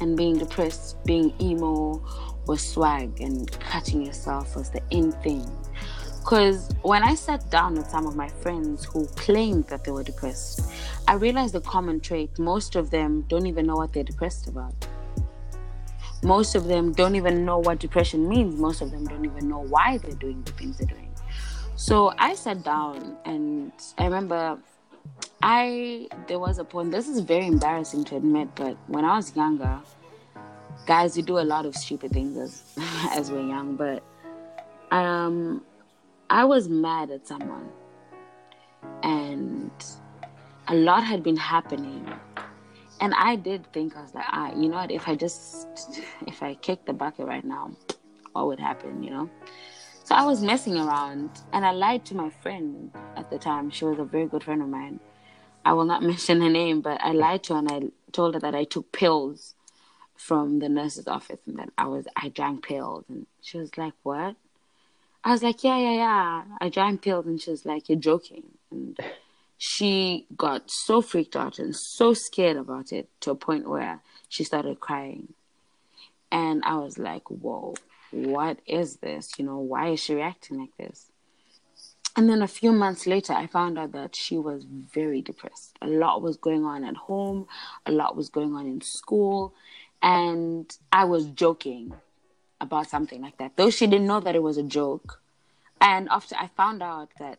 [0.01, 2.05] And being depressed, being emo
[2.47, 5.51] was swag, and cutting yourself was the in thing.
[6.27, 10.03] Because when I sat down with some of my friends who claimed that they were
[10.03, 10.73] depressed,
[11.07, 14.75] I realized the common trait most of them don't even know what they're depressed about.
[16.25, 18.59] Most of them don't even know what depression means.
[18.59, 21.15] Most of them don't even know why they're doing the things they're doing.
[21.77, 24.59] So I sat down and I remember
[25.43, 29.37] I there was a point this is very embarrassing to admit, but when I was
[29.37, 29.79] younger,
[30.89, 32.63] guys we do a lot of stupid things as
[33.13, 34.03] as we're young, but
[34.91, 35.63] um
[36.29, 37.69] I was mad at someone
[39.03, 39.71] and
[40.69, 42.09] a lot had been happening
[43.01, 45.69] and I did think I was like, ah, you know what, if I just
[46.27, 47.71] if I kick the bucket right now,
[48.33, 49.31] what would happen, you know?
[50.05, 53.71] So I was messing around and I lied to my friend at the time.
[53.71, 55.01] She was a very good friend of mine.
[55.65, 57.81] I will not mention her name, but I lied to her and I
[58.13, 59.55] told her that I took pills
[60.17, 63.95] from the nurse's office and that I was I drank pills and she was like,
[64.03, 64.37] What?
[65.27, 66.43] I was like, Yeah, yeah, yeah.
[66.61, 68.97] I drank pills and she was like, You're joking and
[69.59, 74.45] she got so freaked out and so scared about it to a point where she
[74.45, 75.35] started crying.
[76.31, 77.75] And I was like, Whoa,
[78.13, 79.31] what is this?
[79.37, 81.11] You know, why is she reacting like this?
[82.15, 85.77] And then a few months later, I found out that she was very depressed.
[85.83, 87.49] A lot was going on at home,
[87.85, 89.55] a lot was going on in school.
[90.01, 91.95] And I was joking
[92.61, 95.21] about something like that, though she didn't know that it was a joke.
[95.81, 97.39] And after I found out that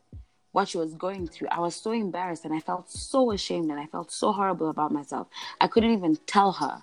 [0.52, 3.80] what she was going through, I was so embarrassed and I felt so ashamed and
[3.80, 5.28] I felt so horrible about myself.
[5.60, 6.82] I couldn't even tell her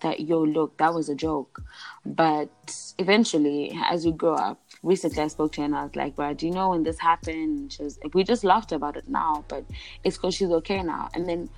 [0.00, 1.62] that, yo, look, that was a joke.
[2.04, 2.50] But
[2.98, 6.34] eventually, as we grow up, recently I spoke to her and I was like, bro,
[6.34, 7.72] do you know when this happened?
[7.72, 9.64] She was we just laughed about it now, but
[10.04, 11.08] it's because she's okay now.
[11.14, 11.50] And then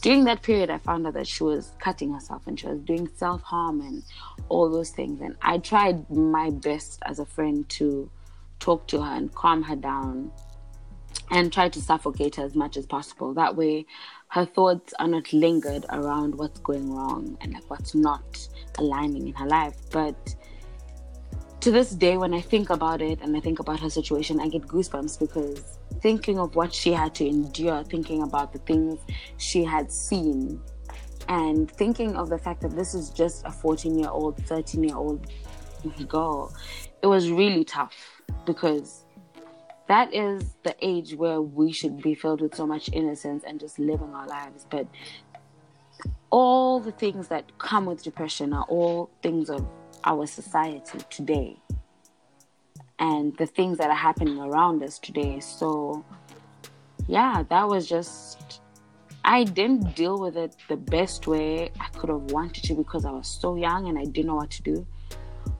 [0.00, 3.08] during that period, I found out that she was cutting herself and she was doing
[3.16, 4.02] self harm and
[4.48, 5.20] all those things.
[5.20, 8.10] And I tried my best as a friend to
[8.60, 10.30] talk to her and calm her down
[11.30, 13.34] and try to suffocate her as much as possible.
[13.34, 13.86] That way,
[14.28, 19.34] her thoughts are not lingered around what's going wrong and like what's not aligning in
[19.34, 19.76] her life.
[19.90, 20.34] But
[21.60, 24.48] to this day, when I think about it and I think about her situation, I
[24.48, 29.00] get goosebumps because thinking of what she had to endure, thinking about the things
[29.38, 30.60] she had seen,
[31.28, 34.96] and thinking of the fact that this is just a 14 year old, 13 year
[34.96, 35.26] old
[36.08, 36.54] girl,
[37.02, 39.04] it was really tough because
[39.88, 43.78] that is the age where we should be filled with so much innocence and just
[43.78, 44.66] living our lives.
[44.70, 44.86] But
[46.30, 49.66] all the things that come with depression are all things of
[50.04, 51.56] our society today
[52.98, 55.40] and the things that are happening around us today.
[55.40, 56.04] So,
[57.06, 58.60] yeah, that was just.
[59.24, 63.10] I didn't deal with it the best way I could have wanted to because I
[63.10, 64.86] was so young and I didn't know what to do.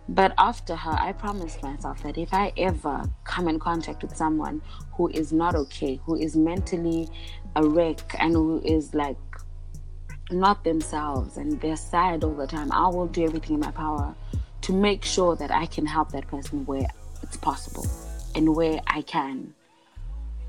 [0.08, 4.62] But after her, I promised myself that if I ever come in contact with someone
[4.92, 7.10] who is not okay, who is mentally
[7.56, 9.18] a wreck, and who is like
[10.30, 14.14] not themselves and they're sad all the time, I will do everything in my power
[14.62, 16.86] to make sure that I can help that person where
[17.22, 17.86] it's possible
[18.34, 19.54] and where I can.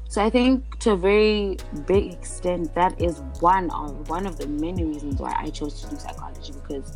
[0.09, 4.47] So I think to a very big extent that is one of one of the
[4.47, 6.91] many reasons why I chose to do psychology because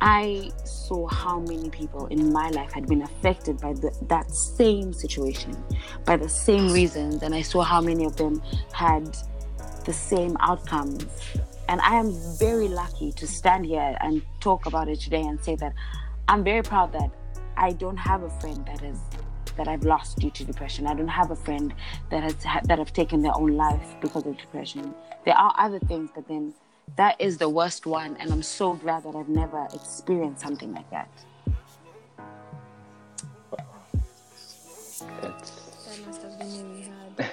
[0.00, 4.92] I saw how many people in my life had been affected by the, that same
[4.92, 5.56] situation,
[6.04, 9.16] by the same reasons, and I saw how many of them had
[9.84, 11.06] the same outcomes.
[11.68, 15.56] And I am very lucky to stand here and talk about it today and say
[15.56, 15.72] that
[16.28, 17.10] I'm very proud that
[17.56, 18.98] I don't have a friend that is
[19.56, 20.86] that I've lost due to depression.
[20.86, 21.74] I don't have a friend
[22.10, 24.94] that has that have taken their own life because of depression.
[25.24, 26.54] There are other things, but then
[26.96, 30.88] that is the worst one, and I'm so glad that I've never experienced something like
[30.90, 31.08] that.
[35.22, 35.52] That
[36.06, 37.30] must have been really hard.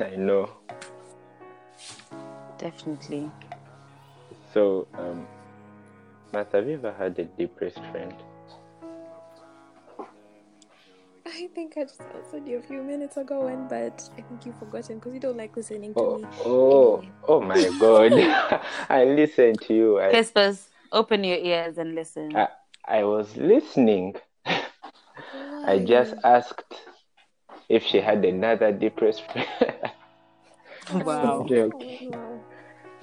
[0.12, 0.50] I know.
[2.62, 3.28] Definitely.
[4.54, 5.26] So, um,
[6.32, 8.14] Matt, have you ever had a depressed friend?
[11.26, 14.58] I think I just answered you a few minutes ago, and but I think you've
[14.58, 16.24] forgotten because you don't like listening to Oh, me.
[16.44, 17.12] oh, Anyway.
[17.26, 18.12] oh my God!
[18.88, 20.00] I listened to you.
[20.00, 22.36] I, Crispus, open your ears and listen.
[22.36, 22.48] I,
[22.84, 24.14] I was listening.
[24.46, 26.74] I just asked
[27.68, 29.48] if she had another depressed friend.
[31.04, 31.46] wow.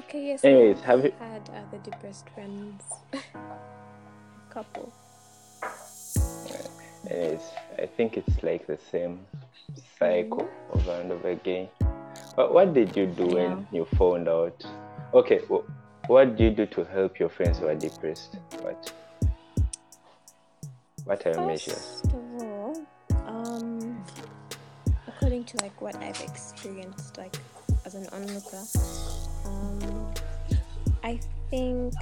[0.09, 0.17] Okay, okay.
[0.17, 0.17] wow.
[0.17, 0.43] Okay, yes.
[0.43, 2.83] Anyways, I've you- had other depressed friends?
[4.49, 4.91] Couple.
[7.09, 7.41] Anyways,
[7.77, 9.19] I think it's like the same
[9.97, 11.69] cycle over and over again.
[12.35, 14.65] But what did you do when you found out?
[15.13, 15.65] Okay, wh-
[16.09, 18.37] what do you do to help your friends who are depressed?
[18.61, 18.91] What?
[21.05, 22.01] What are your measures?
[22.03, 22.85] First of all,
[23.25, 24.03] um,
[25.07, 27.35] according to like what I've experienced, like
[27.85, 28.63] as an onlooker,
[29.45, 29.98] um,
[31.09, 31.19] I
[31.49, 31.95] think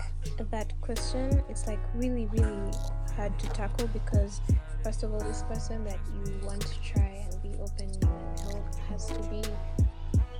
[0.52, 2.74] that question is like really, really
[3.16, 4.42] hard to tackle because
[4.84, 8.76] first of all, this person that you want to try and be open and help
[8.90, 9.42] has to be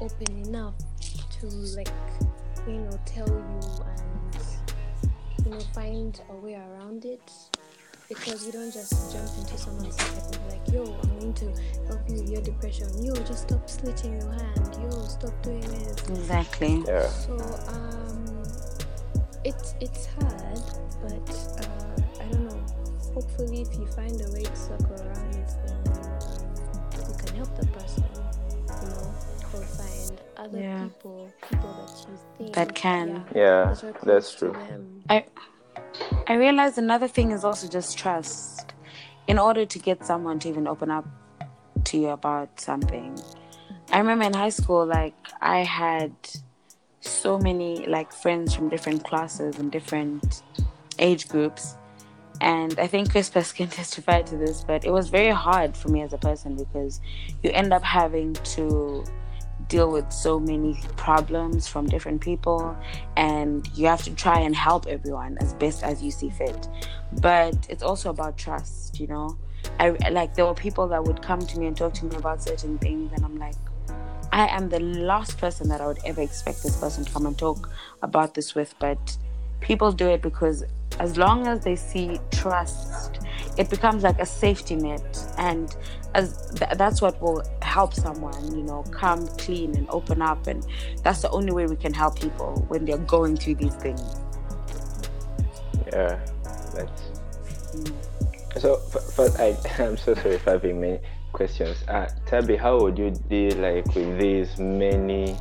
[0.02, 0.74] open enough
[1.40, 1.46] to
[1.78, 1.88] like
[2.68, 7.32] you know tell you and you know find a way around it
[8.10, 11.46] because you don't just jump into someone's life and be like, yo, I'm going to
[11.88, 12.88] help you with your depression.
[13.04, 14.78] Yo, just stop slitting your hand.
[14.82, 16.08] Yo, stop doing this.
[16.10, 16.84] Exactly.
[16.88, 17.08] Yeah.
[17.10, 17.36] So,
[17.68, 18.17] um,
[19.48, 20.62] it's it's hard,
[21.02, 21.30] but
[21.64, 22.60] uh, I don't know.
[23.14, 27.66] Hopefully, if you find a way to circle around it, then you can help the
[27.68, 28.04] person.
[28.82, 29.08] You know,
[29.54, 30.84] or find other Yeah.
[30.84, 33.08] people, people that you think That can.
[33.34, 34.54] yeah, Yeah, that that's true.
[35.10, 35.26] I
[36.28, 38.74] I realize another thing is also just trust.
[39.28, 41.06] In order to get someone to even open up
[41.86, 43.18] to you about something.
[43.92, 46.12] I remember in high school, like I had
[47.08, 50.44] so many like friends from different classes and different
[51.00, 51.76] age groups.
[52.40, 56.02] And I think Crispus can testify to this, but it was very hard for me
[56.02, 57.02] as a person because
[57.44, 59.04] you end up having to
[59.68, 62.78] deal with so many problems from different people
[63.16, 66.68] and you have to try and help everyone as best as you see fit
[67.22, 69.38] but it's also about trust you know
[69.80, 72.42] i like there were people that would come to me and talk to me about
[72.42, 73.56] certain things and i'm like
[74.32, 77.38] i am the last person that i would ever expect this person to come and
[77.38, 77.70] talk
[78.02, 79.18] about this with but
[79.62, 80.64] people do it because
[81.00, 83.20] as long as they see trust
[83.58, 85.34] it becomes like a safety net.
[85.38, 85.76] And
[86.14, 90.48] as th- that's what will help someone you know come clean and open up.
[90.48, 90.66] And
[91.04, 94.02] that's the only way we can help people when they're going through these things.
[95.88, 96.20] Yeah,
[96.74, 97.02] that's
[97.74, 97.94] mm.
[98.60, 98.80] so.
[98.94, 101.00] f- First, I I'm so sorry for having many
[101.32, 101.84] questions.
[101.88, 105.36] Uh, Thabi, how would you deal like with these many?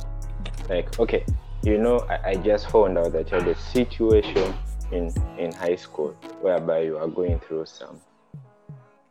[0.69, 1.25] Like, okay,
[1.63, 4.53] you know, I, I just found out that you had a situation
[4.91, 7.99] in in high school whereby you are going through some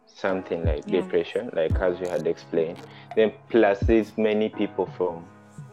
[0.06, 1.00] something like Yeah.
[1.02, 2.78] depression, like as you had explained.
[3.14, 5.24] Then plus these many people from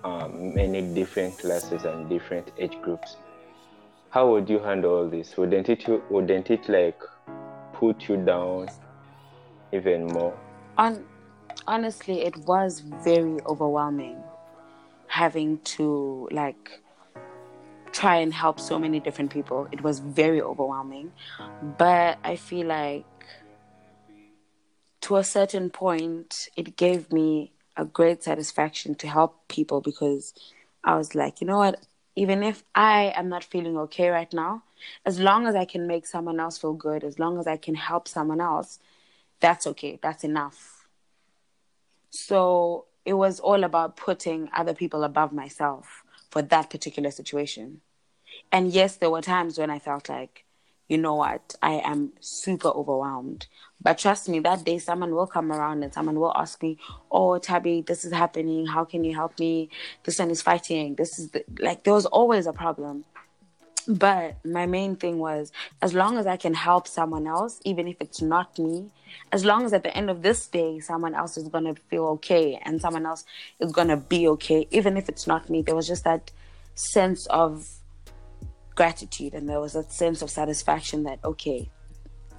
[0.04, 3.16] um, many different classes and different age groups
[4.14, 5.36] how would you handle all this?
[5.38, 7.01] Wouldn't it wouldn't it like
[7.74, 8.70] put you down
[9.72, 10.38] even more?
[10.78, 11.05] On
[11.67, 14.21] honestly, it was very overwhelming
[15.07, 16.82] having to like
[17.91, 19.67] try and help so many different people.
[19.71, 21.11] It was very overwhelming.
[21.78, 23.05] But I feel like
[25.01, 30.34] to a certain point, it gave me a great satisfaction to help people because
[30.84, 31.86] I was like, you know what?
[32.15, 34.63] Even if I am not feeling okay right now,
[35.05, 37.76] as long as I can make someone else feel good, as long as I can
[37.76, 38.80] help someone else,
[39.43, 39.99] that's okay.
[40.01, 40.87] That's enough.
[42.09, 47.81] So it was all about putting other people above myself for that particular situation.
[48.53, 50.45] And yes, there were times when I felt like,
[50.87, 53.47] you know what, I am super overwhelmed.
[53.81, 56.77] But trust me, that day someone will come around and someone will ask me,
[57.11, 58.65] Oh, Thabi, this is happening.
[58.67, 59.69] How can you help me?
[60.05, 60.95] This one is fighting.
[60.95, 63.03] This is the, like, there was always a problem.
[63.88, 67.97] But my main thing was as long as I can help someone else, even if
[67.99, 68.91] it's not me,
[69.31, 72.05] as long as at the end of this day, someone else is going to feel
[72.05, 73.25] okay and someone else
[73.59, 76.31] is going to be okay, even if it's not me, there was just that
[76.75, 77.67] sense of
[78.75, 81.69] gratitude and there was that sense of satisfaction that, okay,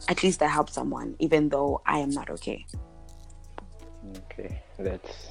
[0.09, 2.67] at least I helped someone, even though I am not okay.
[4.17, 5.29] Okay, that's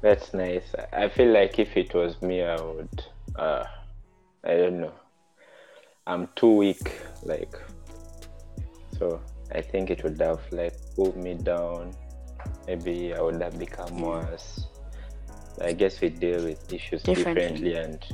[0.00, 0.64] that's nice.
[0.92, 3.04] I feel like if it was me, I would.
[3.36, 3.64] Uh,
[4.44, 4.92] I don't know.
[6.06, 7.54] I'm too weak, like.
[8.98, 9.20] So
[9.54, 11.92] I think it would have like pulled me down.
[12.66, 14.66] Maybe I would have become worse.
[15.60, 18.04] I guess we deal with issues differently, differently and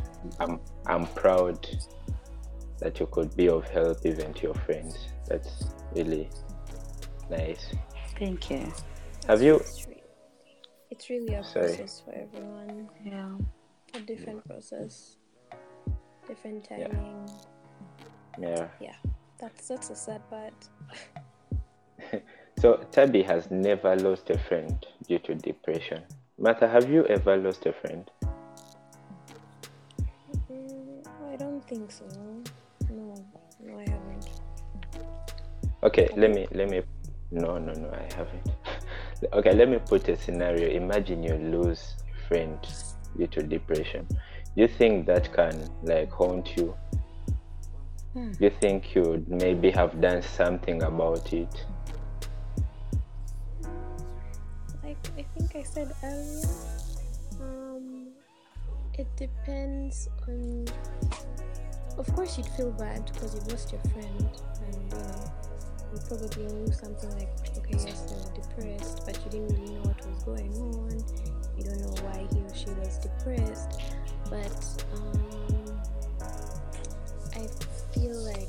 [0.41, 1.67] I'm I'm proud
[2.81, 5.09] that you could be of help even to your friends.
[5.29, 5.65] That's
[5.95, 6.29] really
[7.31, 7.75] nice.
[8.19, 8.73] Thank you.
[9.29, 9.63] Have you?
[10.91, 11.69] It's really a Sorry.
[11.69, 12.89] process for everyone.
[13.05, 13.37] Yeah.
[13.95, 15.17] A different process,
[16.29, 17.29] different timing.
[18.39, 18.49] Yeah.
[18.49, 18.69] Yeah.
[18.81, 18.95] yeah.
[19.41, 20.55] That's that's a sad part.
[22.59, 26.03] so Thabi has never lost a friend due to depression.
[26.39, 28.09] Martha, have you ever lost a friend?
[30.53, 32.05] Mm, I don't think so.
[32.91, 33.15] No,
[33.65, 34.29] no, I haven't.
[35.83, 36.83] Okay, let me let me.
[37.31, 38.51] No, no, no, I haven't.
[39.33, 40.69] okay, let me put a scenario.
[40.69, 42.59] Imagine you lose a friend
[43.17, 44.07] due to depression.
[44.59, 46.75] You think that can like haunt you?
[48.13, 48.33] Hmm.
[48.41, 51.65] You think you'd maybe have done something about it?
[54.83, 56.49] Like I think I said earlier,
[57.41, 58.09] um,
[58.95, 60.67] it depends on.
[61.97, 64.29] Of course, you'd feel bad because you've lost your friend,
[64.67, 65.33] and you know,
[65.95, 69.83] you probably knew something like, okay, yes, they were depressed, but you didn't really know
[69.83, 70.91] what was going on.
[71.57, 73.83] You don't know why he or she was depressed,
[74.31, 75.81] but um,
[77.35, 77.47] I
[77.95, 78.49] feel like,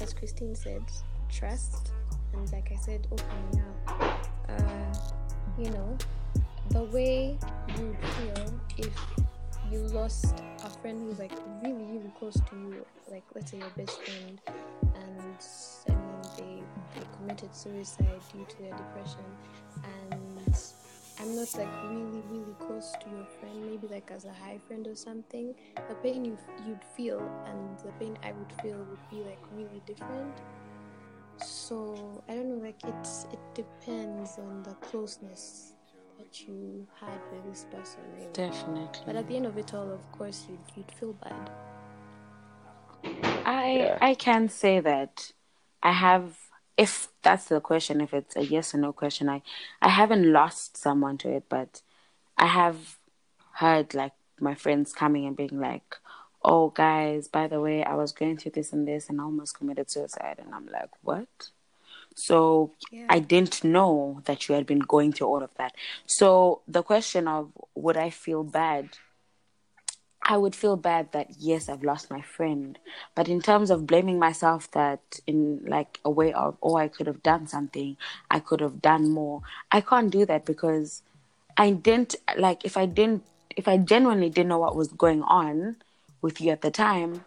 [0.00, 0.82] as Christine said,
[1.30, 1.92] trust,
[2.32, 4.94] and like I said, opening up uh,
[5.58, 5.96] you know,
[6.70, 7.38] the way
[7.76, 8.96] you feel if
[9.70, 13.70] you lost a friend who's like really, really close to you, like let's say your
[13.76, 15.36] best friend, and
[15.88, 16.62] I mean they
[16.94, 19.24] they committed suicide due to their depression,
[19.84, 20.29] and
[21.20, 24.86] I'm not like really, really close to your friend, maybe like as a high friend
[24.86, 25.54] or something.
[25.88, 29.82] The pain you you'd feel and the pain I would feel would be like really
[29.86, 30.34] different
[31.44, 35.72] so I don't know, like it's it depends on the closeness
[36.18, 38.00] that you had with this person.
[38.16, 38.28] Really.
[38.32, 39.02] Definitely.
[39.06, 41.50] But at the end of it all, of course, you'd you'd feel bad.
[43.46, 43.98] I yeah.
[44.00, 45.32] I can say that
[45.82, 46.36] I have.
[46.84, 49.42] If that's the question, if it's a yes or no question, I
[49.82, 51.82] I haven't lost someone to it, but
[52.38, 52.98] I have
[53.62, 55.96] heard like my friends coming and being like,
[56.44, 59.58] oh guys by the way i was going through this and this and I almost
[59.58, 61.50] committed suicide and i'm like what
[62.14, 63.06] so yeah.
[63.08, 65.74] i didn't know that you had been going through all of that
[66.06, 68.88] so the question of would i feel bad
[70.30, 72.78] i would feel bad that yes i've lost my friend
[73.14, 77.06] but in terms of blaming myself that in like a way of oh i could
[77.06, 77.96] have done something
[78.30, 81.02] i could have done more i can't do that because
[81.56, 83.22] i didn't like if i didn't
[83.56, 85.76] if i genuinely didn't know what was going on
[86.22, 87.24] with you at the time,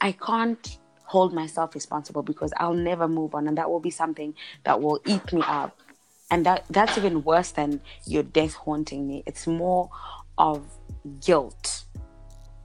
[0.00, 4.34] I can't hold myself responsible because I'll never move on and that will be something
[4.64, 5.76] that will eat me up.
[6.30, 9.24] And that that's even worse than your death haunting me.
[9.26, 9.90] It's more
[10.38, 10.64] of
[11.20, 11.84] guilt.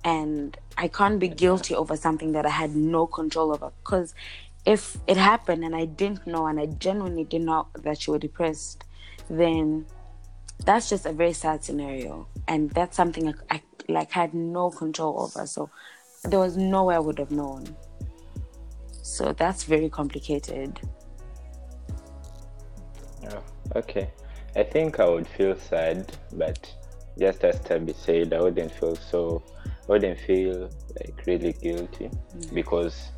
[0.06, 3.72] And I can't be guilty over something that I had no control over.
[3.84, 4.14] Because
[4.66, 8.20] if it happened and I didn't know and I genuinely didn't know that you were
[8.20, 8.84] depressed,
[9.30, 9.86] then
[10.64, 12.28] that's just a very sad scenario.
[12.48, 15.46] And that's something I, I like had no control over.
[15.48, 15.70] So
[16.24, 17.76] there was no way I would have known.
[19.02, 20.80] So that's very complicated.
[23.30, 23.44] Oh,
[23.76, 24.10] okay.
[24.56, 26.74] I think I would feel sad, but
[27.18, 29.44] just as Thabi said, I wouldn't feel so.
[29.88, 30.70] I wouldn't feel
[31.00, 32.54] like really guilty Mm.
[32.54, 33.12] because,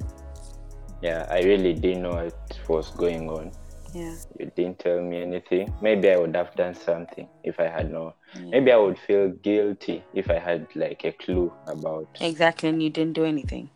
[1.02, 3.52] yeah, I really didn't know what was going on.
[3.94, 4.16] Yeah.
[4.38, 5.74] You didn't tell me anything.
[5.82, 8.12] Maybe I would have done something if I had known.
[8.36, 8.50] Yeah.
[8.50, 12.08] Maybe I would feel guilty if I had like a clue about.
[12.20, 13.70] Exactly, and you didn't do anything.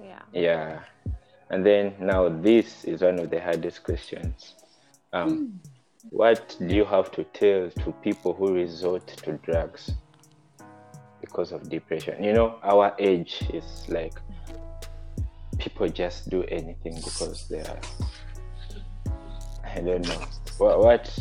[0.00, 0.22] Yeah.
[0.32, 0.80] Yeah.
[1.50, 4.54] And then now this is one of the hardest questions.
[5.12, 5.60] Um,
[6.10, 9.92] what do you have to tell to people who resort to drugs
[11.22, 12.22] because of depression?
[12.22, 14.12] You know, our age is like
[15.58, 17.80] people just do anything because they are.
[19.64, 20.20] I don't know.
[20.58, 20.78] What?
[20.78, 21.18] what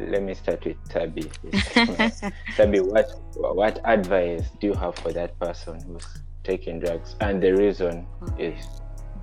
[0.00, 1.24] let me start with Thabi.
[2.56, 6.06] Thabi, what what advice do you have for that person who's
[6.42, 8.06] taking drugs and the reason
[8.38, 8.54] is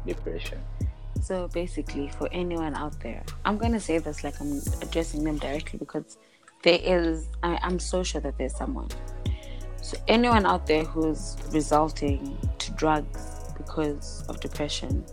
[0.05, 0.59] depression?
[1.21, 5.77] So basically, for anyone out there, I'm gonna say this like I'm addressing them directly
[5.79, 6.17] because
[6.63, 7.27] there is.
[7.43, 8.89] I, I'm so sure that there's someone.
[9.81, 15.03] So anyone out there who's resulting to drugs because of depression,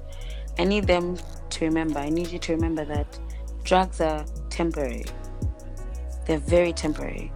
[0.59, 1.17] I need them
[1.51, 1.99] to remember.
[1.99, 3.19] I need you to remember that
[3.65, 5.05] drugs are temporary.
[6.27, 7.33] They're very temporary.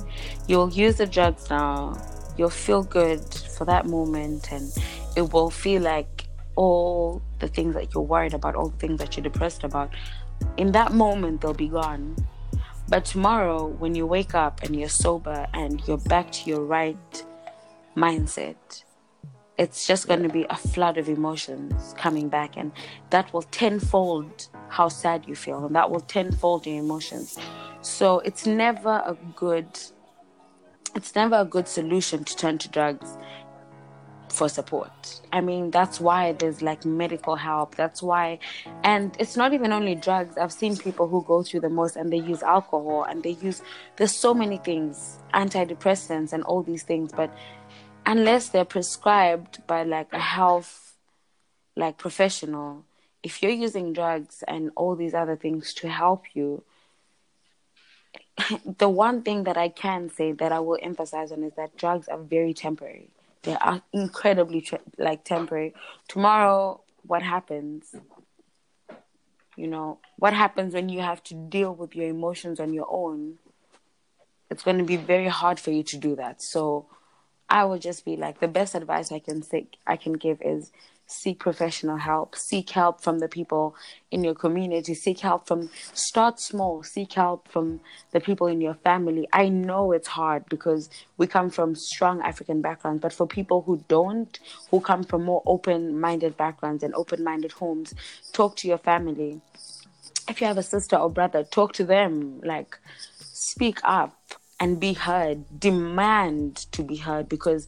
[0.46, 1.96] You'll use the drugs now.
[2.36, 3.22] You'll feel good
[3.56, 4.70] for that moment, and
[5.16, 6.26] it will feel like
[6.56, 9.90] all the things that you're worried about, all the things that you're depressed about,
[10.58, 12.14] in that moment they'll be gone.
[12.92, 17.24] But tomorrow, when you wake up and you're sober and you're back to your right
[17.96, 18.84] mindset,
[19.56, 22.70] it's just going to be a flood of emotions coming back, and
[23.08, 27.38] that will tenfold how sad you feel, and that will tenfold your emotions.
[27.80, 29.68] So it's never a good,
[30.94, 33.16] it's never a good solution to turn to drugs
[34.32, 35.20] for support.
[35.30, 37.74] I mean, that's why there's like medical help.
[37.74, 38.38] That's why,
[38.82, 40.38] and it's not even only drugs.
[40.38, 43.62] I've seen people who go through the most and they use alcohol and they use,
[43.96, 47.12] there's so many things, antidepressants and all these things.
[47.12, 47.30] But
[48.06, 50.96] unless they're prescribed by like a health,
[51.76, 52.86] like professional,
[53.22, 56.64] if you're using drugs and all these other things to help you,
[58.78, 62.08] the one thing that I can say that I will emphasize on is that drugs
[62.08, 63.10] are very temporary.
[63.42, 64.66] They are incredibly
[64.98, 65.74] like temporary.
[66.08, 67.94] Tomorrow, what happens?
[69.56, 73.38] You know, what happens when you have to deal with your emotions on your own?
[74.50, 76.42] It's going to be very hard for you to do that.
[76.42, 76.86] So,
[77.48, 80.72] I would just be like the best advice I can say I can give is
[81.06, 83.74] seek professional help seek help from the people
[84.10, 87.80] in your community seek help from start small seek help from
[88.12, 89.28] the people in your family.
[89.32, 90.88] I know it's hard because
[91.18, 94.38] we come from strong african backgrounds but for people who don't
[94.70, 97.94] who come from more open-minded backgrounds and open-minded homes
[98.32, 99.40] talk to your family.
[100.28, 102.78] If you have a sister or brother talk to them like
[103.18, 104.16] speak up
[104.60, 105.44] and be heard.
[105.58, 107.66] Demand to be heard because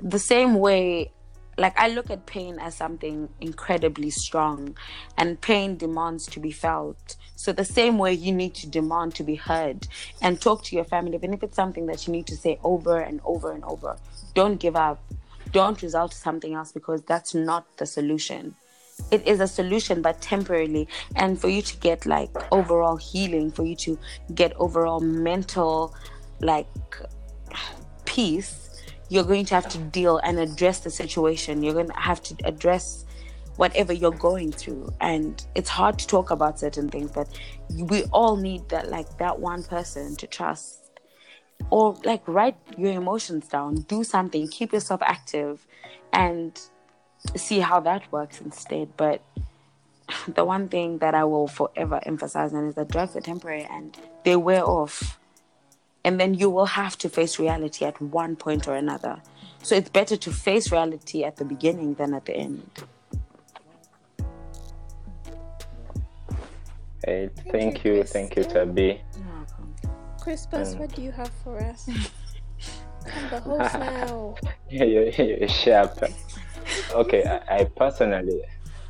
[0.00, 1.12] the same way
[1.58, 4.76] like I look at pain as something incredibly strong,
[5.16, 7.16] and pain demands to be felt.
[7.36, 9.86] So the same way you need to demand to be heard
[10.20, 12.98] and talk to your family, even if it's something that you need to say over
[12.98, 13.96] and over and over.
[14.34, 15.02] Don't give up.
[15.52, 18.54] Don't result to something else because that's not the solution.
[19.10, 20.86] It is a solution, but temporarily.
[21.16, 23.98] And for you to get like overall healing, for you to
[24.34, 25.94] get overall mental
[26.40, 26.68] like
[28.04, 28.59] peace,
[29.10, 31.62] you're going to have to deal and address the situation.
[31.62, 33.04] You're going to have to address
[33.56, 34.88] whatever you're going through.
[35.00, 37.28] And it's hard to talk about certain things, but
[37.68, 40.78] we all need that, like that one person to trust.
[41.70, 45.66] Or like write your emotions down, do something, keep yourself active,
[46.12, 46.58] and
[47.36, 48.96] see how that works instead.
[48.96, 49.22] But
[50.28, 53.98] the one thing that I will forever emphasize on is that drugs are temporary and
[54.24, 55.19] they wear off
[56.04, 59.20] and then you will have to face reality at one point or another.
[59.62, 62.70] So it's better to face reality at the beginning than at the end.
[67.04, 68.12] Hey, Thank thank you, you, Chris.
[68.12, 69.00] thank you, Thabi.
[70.20, 71.88] Crispus, Um, what do you have for us?
[73.06, 74.34] I'm the host now.
[74.68, 75.98] Yeah, you're, you're sharp.
[76.92, 78.42] Okay, I, I personally,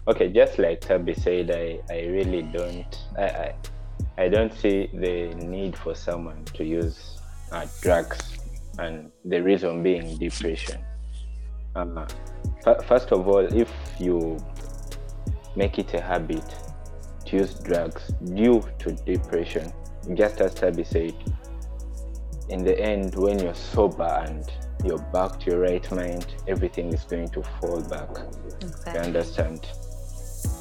[0.09, 3.55] okay, just like Thabi said, I, I really don't, I, I,
[4.21, 7.19] I don't see the need for someone to use
[7.53, 8.37] uh, drugs,
[8.79, 10.85] and the reason being depression.
[11.75, 12.07] Uh,
[12.67, 14.37] f- first of all, if you
[15.57, 16.45] make it a habit
[17.25, 19.73] to use drugs due to depression,
[20.13, 21.15] just as Thabi said,
[22.51, 24.45] in the end, when you're sober and
[24.85, 28.11] you're back to your right mind, everything is going to fall back.
[28.93, 29.67] You understand?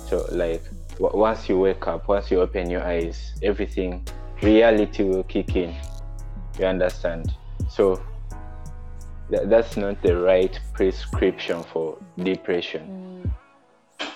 [0.08, 0.64] So like
[1.00, 4.06] once you wake up, once you open your eyes, everything
[4.42, 5.76] reality will kick in.
[6.58, 7.34] You understand?
[7.70, 8.02] So
[9.32, 13.32] th- that's not the right prescription for depression.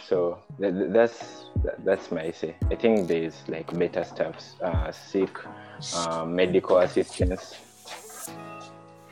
[0.07, 1.45] So th- th- that's
[1.85, 2.55] that's my say.
[2.69, 4.35] I think there's like better stuff.
[4.61, 5.31] Uh, seek
[5.95, 7.55] uh, medical assistance.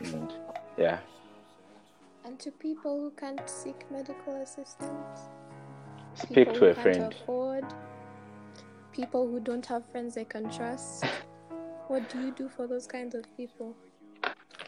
[0.03, 0.33] And
[0.77, 0.99] yeah.
[2.25, 5.29] And to people who can't seek medical assistance,
[6.15, 7.13] Speak to a friend.
[7.21, 7.65] afford,
[8.93, 11.05] people who don't have friends they can trust.
[11.87, 13.75] What do you do for those kinds of people?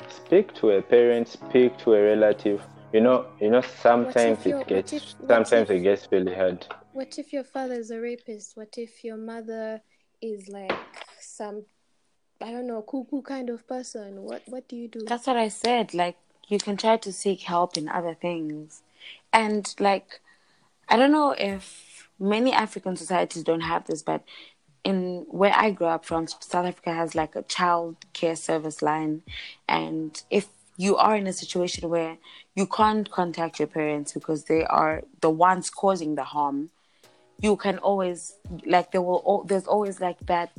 [0.10, 1.28] Speak to a parent.
[1.28, 2.62] Speak to a relative.
[2.92, 3.62] You know, you know.
[3.62, 4.94] Sometimes it gets.
[4.94, 6.66] if- sometimes if- it gets really hard.
[6.92, 8.56] What if your father is a rapist?
[8.56, 9.82] What if your mother
[10.22, 10.78] is like
[11.20, 11.64] some,
[12.40, 14.24] I don't know, cuckoo kind of person?
[14.24, 15.06] What What do you do?
[15.06, 15.94] That's what I said.
[15.94, 16.18] Like,
[16.48, 18.84] you can try to seek help in other things.
[19.32, 20.22] And, like,
[20.90, 24.24] I don't know if many African societies don't have this, but
[24.84, 29.22] in where I grew up from, South Africa has like a child care service line.
[29.68, 32.18] And if you are in a situation where
[32.56, 36.70] you can't contact your parents because they are the ones causing the harm,
[37.40, 40.52] you can always, like, there will, al- there's always like that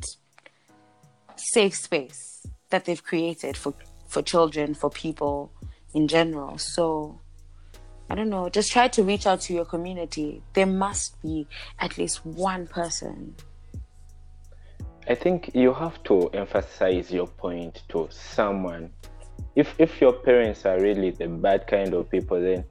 [1.36, 3.74] safe space that they've created for
[4.06, 5.50] for children for people
[5.92, 7.20] in general so
[8.10, 11.46] i don't know just try to reach out to your community there must be
[11.78, 13.34] at least one person
[15.06, 18.90] I think you have to emphasize your point to someone.
[19.54, 22.64] If if your parents are really the bad kind of people, then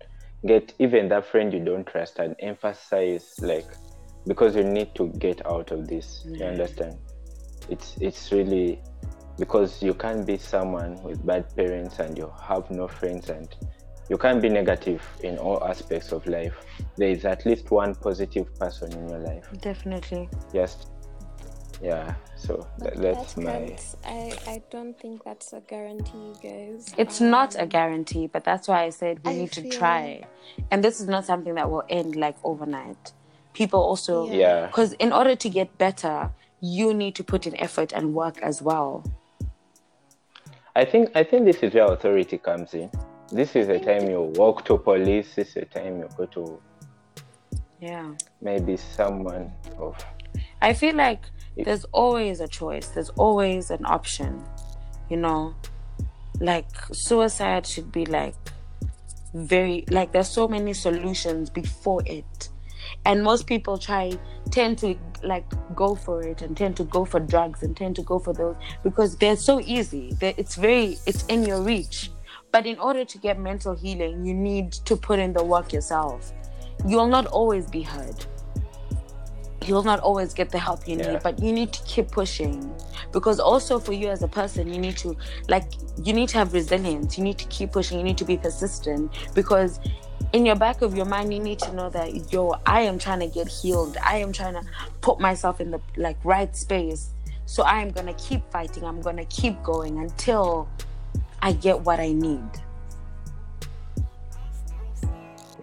[0.46, 3.68] get even that friend you don't trust and emphasize like
[4.26, 6.26] because you need to get out of this.
[6.26, 6.98] You understand?
[7.70, 8.82] It's it's really
[9.38, 13.48] because you can't be someone with bad parents and you have no friends and
[14.10, 16.54] you can't be negative in all aspects of life.
[16.98, 19.48] There is at least one positive person in your life.
[19.62, 20.86] definitely Yes.
[21.82, 22.16] yeah.
[22.36, 26.94] So that, that's That my can't- I, I don't think that's a guarantee, guys.
[26.98, 30.26] it's Um, not a guarantee but that's why i said we I need to try
[30.70, 33.14] and this is not something that will end like overnight
[33.54, 34.34] people also Yeah.
[34.36, 34.66] yeah.
[34.68, 38.62] because in order to get better you need to put in effort and work as
[38.62, 39.04] well
[40.76, 42.90] I think I think this is where authority comes in.
[43.34, 45.34] This is the time you walk to police.
[45.34, 46.62] This is the time you go to
[47.82, 49.98] yeah maybe someone of
[50.62, 51.26] I feel like
[51.58, 52.88] there's always a choice.
[52.88, 54.42] There's always an option.
[55.10, 55.56] You know,
[56.40, 58.36] like suicide should be like
[59.34, 62.50] very like there's so many solutions before it,
[63.04, 64.18] and most people try
[64.52, 68.04] tend to like go for it and tend to go for drugs and tend to
[68.04, 70.14] go for those because they're so easy.
[70.20, 72.12] They're, it's very it's in your reach.
[72.54, 76.32] But in order to get mental healing, you need to put in the work yourself.
[76.86, 78.28] You will not always be heard.
[79.66, 82.72] You'll not always get the help you need but you need to keep pushing.
[83.12, 85.64] Because also for you as a person you need to like
[86.04, 87.18] you need to have resilience.
[87.18, 87.98] You need to keep pushing.
[87.98, 89.12] You need to be persistent.
[89.34, 89.80] Because
[90.34, 93.22] in your back of your mind you need to know that yo i am trying
[93.22, 93.98] to get healed.
[94.04, 94.64] I am trying to
[95.02, 97.14] put myself in the like right space.
[97.46, 98.84] So i am going to keep fighting.
[98.84, 100.70] I'm going to keep going until
[101.44, 102.64] i get what i need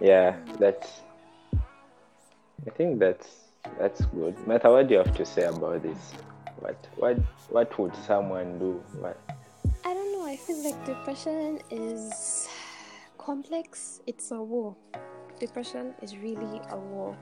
[0.01, 0.35] yeah.
[0.59, 1.01] That's
[2.65, 3.27] I think that's
[3.79, 4.35] that's good.
[4.47, 6.13] Mata, what do you have to say about this?
[6.59, 7.17] What what
[7.49, 8.83] what would someone do?
[8.99, 9.17] What
[9.85, 10.25] I don't know.
[10.25, 12.49] I feel like depression is
[13.17, 14.01] complex.
[14.07, 14.75] It's a war.
[15.39, 17.15] Depression is really a war.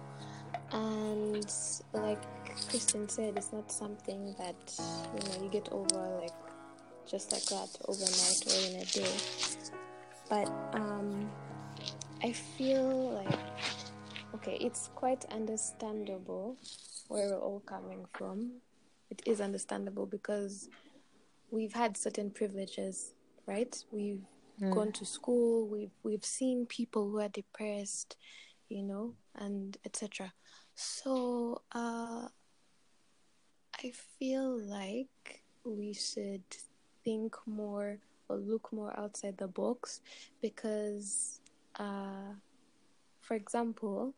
[0.72, 1.45] And
[1.93, 2.22] like
[2.70, 4.55] Kristen said, it's not something that
[5.16, 6.49] you know you get over like
[7.10, 9.12] just like that overnight or in a day.
[10.30, 11.30] But um
[12.24, 13.39] I feel like
[14.36, 16.55] okay, it's quite understandable
[17.07, 18.62] where we're all coming from.
[19.10, 20.70] It is understandable because
[21.49, 23.14] we've had certain privileges,
[23.47, 23.76] right?
[23.91, 24.22] We've
[24.72, 28.18] gone to school, we've we've seen people who are depressed,
[28.68, 30.32] you know, and etc.
[30.76, 32.28] So uh
[33.84, 36.43] I feel like we should
[37.04, 37.97] think more
[38.28, 40.02] or look more outside the box
[40.41, 41.39] because
[41.80, 42.34] uh
[43.30, 44.16] for example,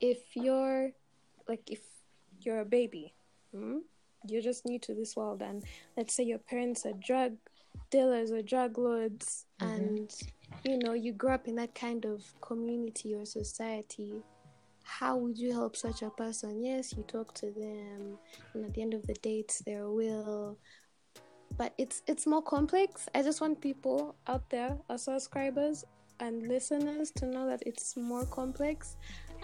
[0.00, 0.90] if you're
[1.48, 1.80] like if
[2.42, 3.14] you're a baby,
[3.54, 3.78] hmm,
[4.26, 5.64] you're just new to this world, and
[5.96, 7.36] let's say your parents are drug
[7.90, 10.10] dealers or drug lords, and
[10.62, 14.22] you know you grew up in that kind of community or society.
[14.82, 16.62] How would you help such a person?
[16.62, 18.18] Yes, you talk to them,
[18.52, 20.58] and at the end of the day, it's their will.
[21.56, 23.08] But it's it's more complex.
[23.14, 25.84] I just want people out there, our subscribers
[26.20, 28.96] and listeners, to know that it's more complex,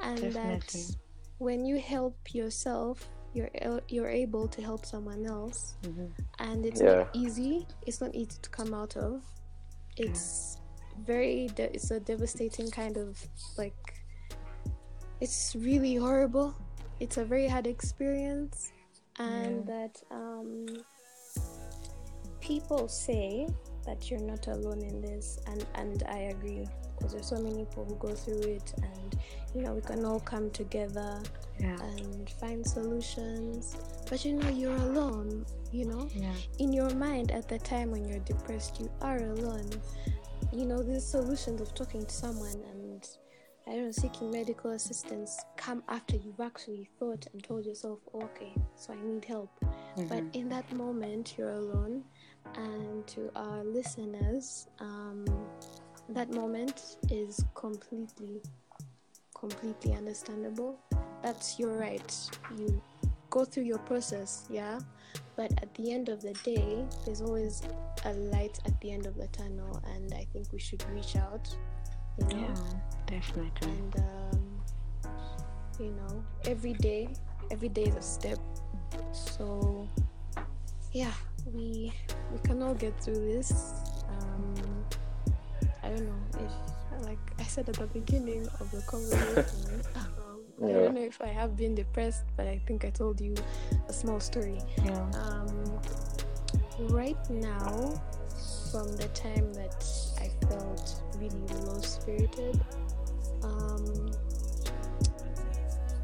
[0.02, 0.80] and Definitely.
[0.82, 0.96] that
[1.38, 3.50] when you help yourself, you're
[3.88, 6.10] you're able to help someone else, Mhm.
[6.38, 6.94] and it's Yeah.
[7.02, 7.66] not easy.
[7.86, 9.22] It's not easy to come out of.
[9.96, 10.58] It's
[10.98, 11.48] very.
[11.48, 13.18] De- it's a devastating kind of
[13.58, 13.74] like.
[15.20, 16.54] It's really horrible.
[17.00, 18.72] It's a very hard experience,
[19.18, 20.66] and that um,
[22.44, 23.48] people say
[23.86, 26.66] that you're not alone in this, and and I agree
[26.96, 29.18] because there's so many people who go through it, and
[29.54, 31.20] you know we can all come together
[31.58, 31.76] Yeah.
[31.80, 33.76] and find solutions.
[34.08, 35.46] But you know you're alone.
[35.72, 36.34] You know Yeah.
[36.58, 39.70] in your mind at the time when you're depressed, you are alone.
[40.52, 43.08] You know, these solutions of talking to someone and
[43.66, 48.54] I don't know, seeking medical assistance come after you've actually thought and told yourself, okay,
[48.76, 49.50] so I need help.
[49.96, 50.28] But mm-hmm.
[50.34, 52.04] in that moment, you're alone.
[52.56, 55.24] And to our listeners, um,
[56.10, 58.42] that moment is completely,
[59.34, 60.78] completely understandable.
[61.22, 62.14] That's your right.
[62.56, 62.80] You
[63.30, 64.78] go through your process, yeah.
[65.36, 67.62] But at the end of the day, there's always
[68.04, 71.48] a light at the end of the tunnel, and I think we should reach out,
[72.18, 72.54] you know, Yeah.
[73.06, 73.68] Definitely.
[73.68, 74.60] and um,
[75.80, 77.08] you know, every day,
[77.50, 78.38] every day is a step.
[79.12, 79.88] So,
[80.92, 81.12] yeah,
[81.52, 81.92] we
[82.32, 83.72] we can all get through this.
[84.08, 84.54] Um,
[85.82, 90.72] I don't know if, like I said at the beginning of the conversation, um, I
[90.72, 93.34] don't know if I have been depressed, but I think I told you
[93.88, 94.58] a small story.
[94.84, 95.10] Yeah.
[95.22, 95.80] Um,
[96.88, 98.00] right now,
[98.70, 99.84] from the time that
[100.18, 102.60] I felt really low spirited,
[103.42, 104.10] um,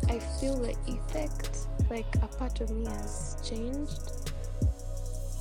[0.08, 4.19] I feel the effect, like a part of me has changed.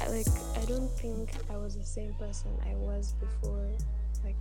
[0.02, 3.70] I, like, I don't think I was the same person I was before,
[4.24, 4.36] like,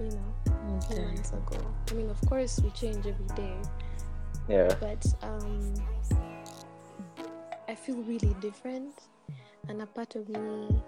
[0.00, 1.04] you know, a few Okay.
[1.04, 1.58] months ago.
[1.90, 3.56] I mean, of course, we change every day,
[4.48, 4.74] Yeah.
[4.80, 5.74] but um,
[7.68, 8.94] I feel really different,
[9.68, 10.82] and a part of me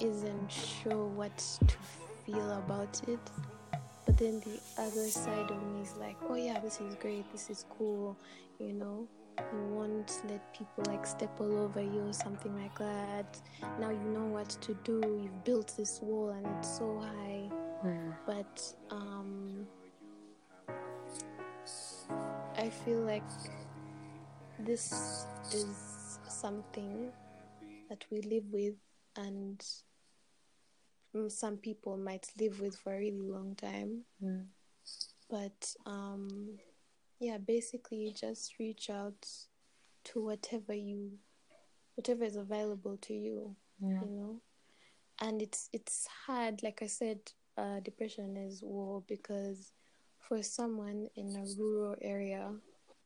[0.00, 1.76] isn't sure what to
[2.24, 3.18] feel about it.
[4.06, 7.50] But then the other side of me is like, oh yeah, this is great, this
[7.50, 8.16] is cool,
[8.58, 9.06] you know.
[9.52, 13.40] You won't let people like step all over you or something like that.
[13.80, 15.00] Now you know what to do.
[15.22, 17.48] You've built this wall and it's so high
[17.84, 18.12] Mm.
[18.26, 19.64] but um
[22.56, 23.22] I feel like
[24.58, 27.12] this is something
[27.88, 28.74] that we live with
[29.14, 29.64] and
[31.28, 34.46] some people might live with for a really long time Mm.
[35.30, 36.58] but um
[37.20, 39.26] yeah basically just reach out
[40.04, 41.12] to whatever you
[41.96, 44.00] whatever is available to you Yeah.
[44.02, 44.40] you know
[45.20, 47.18] and it's it's hard like i said
[47.56, 49.72] uh, depression is war because
[50.20, 52.52] for someone in a rural area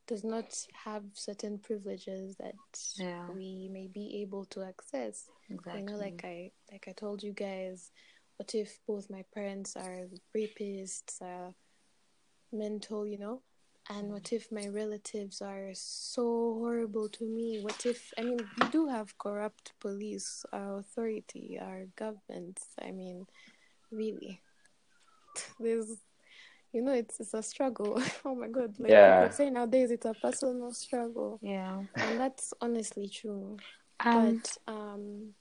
[0.05, 0.53] does not
[0.85, 2.53] have certain privileges that
[2.97, 3.27] Yeah.
[3.33, 5.79] we may be able to access Exactly.
[5.81, 7.91] you know like i like i told you guys
[8.37, 11.53] what if both my parents are rapists are
[12.51, 13.41] mental you know
[13.89, 16.23] and what if my relatives are so
[16.59, 17.59] horrible to me?
[17.61, 23.25] What if i mean we do have corrupt police our authority our governments i mean
[23.91, 24.41] really.
[25.59, 25.97] There's
[26.71, 28.01] you know it's it's a struggle.
[28.25, 29.21] Oh my god like Yeah.
[29.21, 31.39] people say nowadays it's a personal struggle.
[31.41, 31.83] Yeah.
[31.97, 33.57] and that's honestly true.
[34.05, 35.33] Um, but um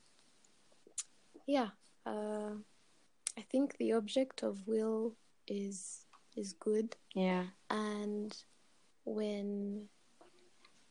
[1.47, 1.68] yeah
[2.07, 2.51] uh
[3.38, 5.14] i think the object of will
[5.49, 7.44] is is good yeah.
[7.70, 8.36] and
[9.04, 9.88] when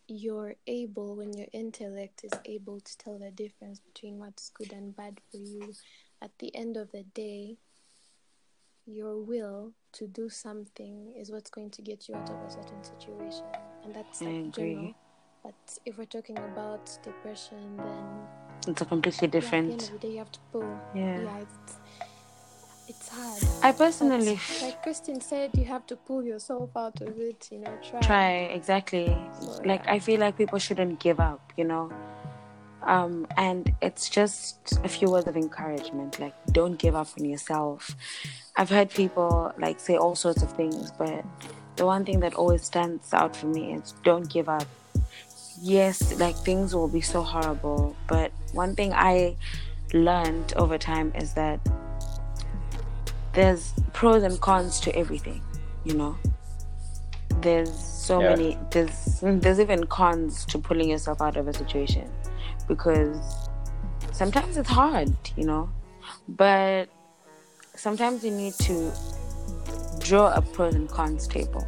[0.08, 4.96] you're able when your intellect is able to tell the difference between what's good and
[4.96, 5.74] bad for you
[6.22, 7.58] at the end of the day
[8.86, 12.84] your will to do something is what's going to get you out of a certain
[12.84, 13.46] situation
[13.86, 14.74] and that's I like agree.
[14.74, 14.94] general
[15.44, 18.28] but if we're talking about depression then
[18.68, 19.84] It's a completely yeah, at the end different.
[19.84, 21.22] of the day you have to pull Yeah.
[21.22, 21.44] yeah
[22.92, 27.20] it's, hard I but personally like Christine said, you have to pull yourself out of
[27.20, 27.50] it.
[27.52, 28.00] You know, try.
[28.02, 29.08] try exactly.
[29.40, 29.94] So, Like yeah.
[29.94, 31.42] I feel like people shouldn't give up.
[31.58, 31.92] You know.
[32.84, 36.20] Um, and it's just a few words of encouragement.
[36.20, 37.96] Like, don't give up on yourself.
[38.58, 41.24] I've heard people like say all sorts of things, but
[41.76, 44.68] the one thing that always stands out for me is don't give up.
[45.62, 49.36] Yes, like things will be so horrible, but one thing I
[49.94, 51.60] learned over time is that
[53.34, 55.42] there's pros and cons to everything,
[55.84, 56.18] you know.
[57.42, 58.28] There's so Yeah.
[58.28, 62.12] many there's there's even cons to pulling yourself out of a situation
[62.68, 63.50] because
[64.12, 65.70] sometimes it's hard, you know.
[66.28, 66.90] But
[67.76, 68.94] sometimes you need to
[70.00, 71.66] draw a pros and cons table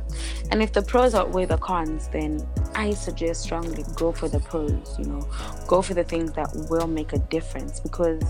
[0.51, 2.45] And if the pros outweigh the cons, then
[2.75, 5.27] I suggest strongly go for the pros, you know,
[5.67, 8.21] go for the things that will make a difference because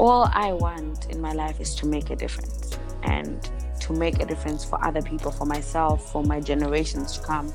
[0.00, 4.24] all I want in my life is to make a difference and to make a
[4.24, 7.52] difference for other people, for myself, for my generations to come.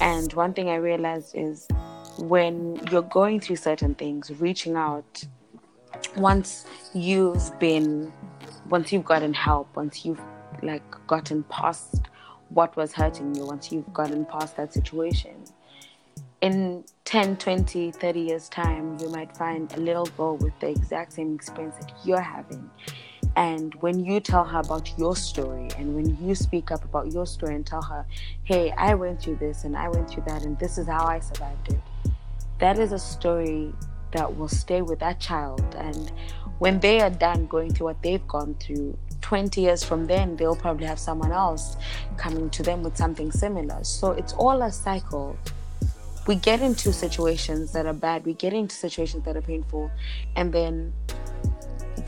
[0.00, 1.66] And one thing I realized is
[2.16, 5.24] when you're going through certain things, reaching out,
[6.16, 6.64] once
[6.94, 8.12] you've been,
[8.68, 10.22] once you've gotten help, once you've
[10.62, 12.02] like gotten past
[12.50, 15.34] what was hurting you, once you've gotten past that situation,
[16.40, 21.12] in 10, 20, 30 years' time, you might find a little girl with the exact
[21.12, 22.70] same experience that you're having.
[23.36, 27.26] And when you tell her about your story, and when you speak up about your
[27.26, 28.06] story and tell her,
[28.44, 31.20] hey, I went through this and I went through that, and this is how I
[31.20, 31.80] survived it,
[32.58, 33.72] that is a story
[34.12, 35.74] that will stay with that child.
[35.76, 36.10] And
[36.58, 40.56] when they are done going through what they've gone through, 20 years from then, they'll
[40.56, 41.76] probably have someone else
[42.16, 43.84] coming to them with something similar.
[43.84, 45.38] So it's all a cycle.
[46.26, 49.90] We get into situations that are bad, we get into situations that are painful,
[50.36, 50.92] and then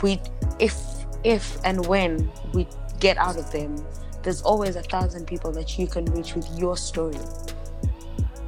[0.02, 0.20] we,
[0.58, 0.76] if,
[1.24, 2.66] if and when we
[3.00, 3.84] get out of them,
[4.22, 7.18] there's always a thousand people that you can reach with your story.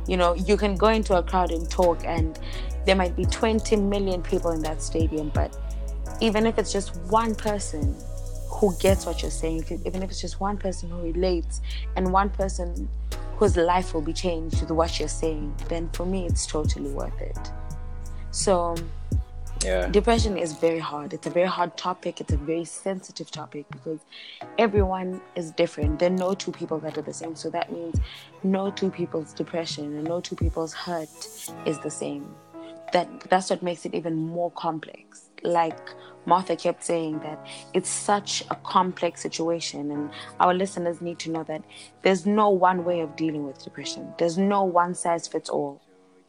[0.06, 2.38] You know, you can go into a crowd and talk, and
[2.84, 5.56] there might be 20 million people in that stadium, but
[6.20, 7.96] even if it's just one person
[8.48, 11.60] who gets what you're saying, even if it's just one person who relates
[11.96, 12.88] and one person
[13.36, 17.20] whose life will be changed with what you're saying, then for me, it's totally worth
[17.20, 17.38] it.
[18.30, 18.74] So,
[19.64, 19.88] Yeah.
[19.88, 21.14] depression is very hard.
[21.14, 22.20] It's a very hard topic.
[22.20, 24.00] It's a very sensitive topic because
[24.58, 26.00] everyone is different.
[26.00, 27.34] There are no two people that are the same.
[27.34, 27.98] So that means
[28.42, 31.28] no two people's depression and no two people's hurt
[31.64, 32.26] is the same.
[32.92, 35.30] That that's what makes it even more complex.
[35.42, 35.80] Like
[36.26, 37.38] Martha kept saying that
[37.72, 40.10] it's such a complex situation and
[40.40, 41.62] our listeners need to know that
[42.02, 44.12] there's no one way of dealing with depression.
[44.18, 45.80] There's no one size fits all.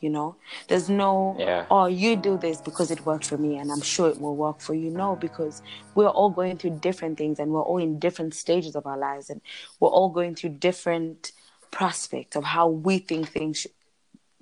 [0.01, 0.35] You know,
[0.67, 1.65] there's no Yeah.
[1.71, 4.59] oh you do this because it worked for me and i'm sure it will work
[4.61, 5.63] for you no because
[5.95, 9.29] we're all going through different things and we're all in different stages of our lives
[9.31, 9.41] and
[9.79, 11.31] we're all going through different
[11.71, 13.71] prospects of how we think things should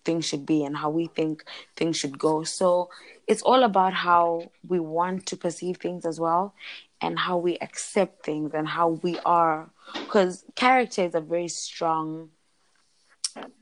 [0.03, 1.45] things should be and how we think
[1.77, 2.89] things should go so
[3.27, 6.53] it's all about how we want to perceive things as well
[7.01, 12.29] and how we accept things and how we are because character is a very strong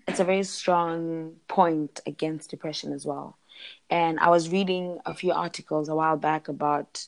[0.07, 3.37] it's a very strong point against depression as well.
[3.89, 7.05] And I was reading a few articles a while back about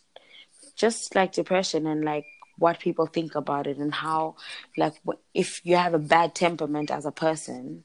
[0.75, 2.25] just like depression and like
[2.57, 4.35] what people think about it and how
[4.77, 4.93] like
[5.33, 7.83] if you have a bad temperament as a person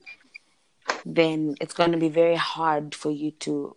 [1.05, 3.75] then it's going to be very hard for you to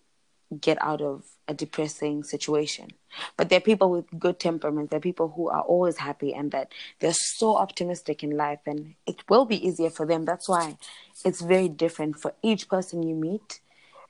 [0.60, 2.90] get out of a depressing situation.
[3.38, 4.90] But there are people with good temperaments.
[4.90, 8.96] There are people who are always happy and that they're so optimistic in life, and
[9.06, 10.26] it will be easier for them.
[10.26, 10.78] That's why
[11.26, 13.60] it's very different for each person you meet.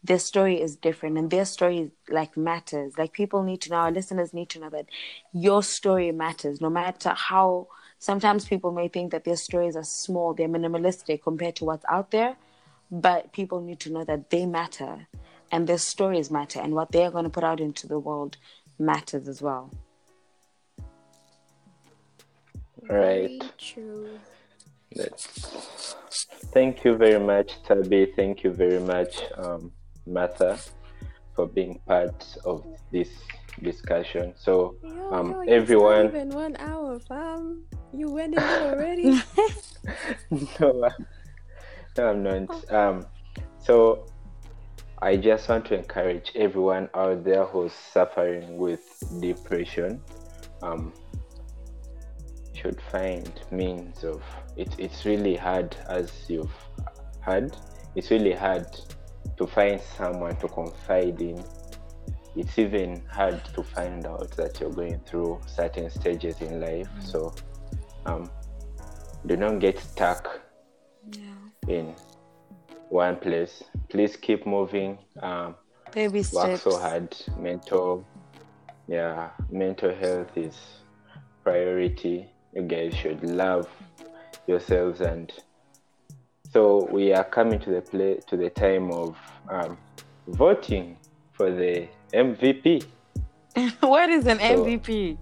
[0.03, 2.97] Their story is different, and their story like matters.
[2.97, 4.87] Like people need to know, our listeners need to know that
[5.31, 7.67] your story matters, no matter how.
[7.99, 12.09] Sometimes people may think that their stories are small, they're minimalistic compared to what's out
[12.09, 12.35] there,
[12.89, 15.07] but people need to know that they matter
[15.51, 18.37] and their stories matter and what they're going to put out into the world
[18.79, 19.71] matters as well
[22.89, 23.39] Right.
[23.39, 24.19] Very true.
[24.95, 25.95] That's-
[26.51, 28.13] Thank you very much, Thabi.
[28.15, 29.71] Thank you very much, um,
[30.05, 30.57] Martha,
[31.35, 33.09] for being part of this
[33.61, 34.33] discussion.
[34.35, 36.05] So, Yo, um, yo, it's everyone.
[36.07, 37.63] even one hour, fam.
[37.93, 39.21] You went in it already.
[40.59, 41.05] no, I'm-
[41.97, 42.71] no, I'm not.
[42.79, 43.05] Um,
[43.59, 44.05] so
[45.03, 48.81] I just want to encourage everyone out there who's suffering with
[49.19, 50.01] depression.
[50.61, 50.93] Um,
[52.53, 54.21] should find means of
[54.55, 54.75] it.
[54.77, 56.51] It's really hard, as you've
[57.21, 57.57] heard.
[57.95, 58.67] It's really hard
[59.37, 61.43] to find someone to confide in.
[62.35, 66.87] It's even hard to find out that you're going through certain stages in life.
[66.99, 67.33] So,
[68.05, 68.29] um,
[69.25, 70.41] do not get stuck
[71.11, 71.33] yeah
[71.67, 71.95] in
[72.91, 73.63] one place.
[73.89, 74.97] Please keep moving.
[75.21, 75.55] Um,
[75.93, 77.15] baby work so hard.
[77.39, 78.05] Mental,
[78.87, 80.55] yeah, mental health is
[81.43, 82.29] priority.
[82.53, 83.69] You guys should love
[84.45, 85.31] yourselves, and
[86.51, 89.15] so we are coming to the play to the time of
[89.49, 89.77] um,
[90.27, 90.97] voting
[91.31, 92.83] for the MVP.
[93.79, 95.17] what is an So- mvp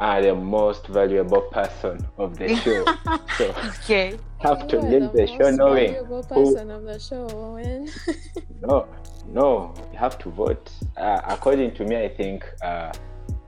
[0.00, 2.84] Are the most valuable person of the show.
[3.36, 7.58] so okay have to leave the show knowing who of the show,
[8.62, 8.88] No,
[9.28, 10.70] no, you have to vote.
[10.96, 12.92] Uh, according to me, I think uh,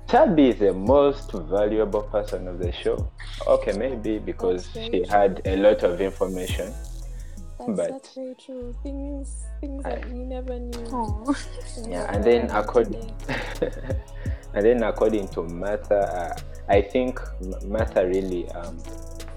[0.06, 3.10] Thabi is the most valuable person of the show.
[3.46, 5.08] Okay, maybe because That's she true.
[5.08, 6.72] had a lot of information.
[7.58, 8.74] That's, But- that's very true.
[8.82, 10.86] Things things I- that we never knew.
[10.92, 11.34] Oh.
[11.88, 13.96] Yeah, and then around according today.
[14.54, 18.78] And then according to Martha, uh, I think M- Martha really um,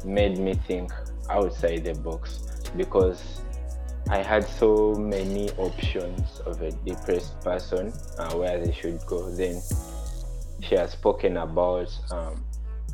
[0.06, 0.92] made me think
[1.30, 2.42] outside the box
[2.78, 3.42] because
[4.10, 9.30] I had so many options of a depressed person uh, where they should go.
[9.32, 9.62] Then
[10.62, 12.44] she has spoken about um,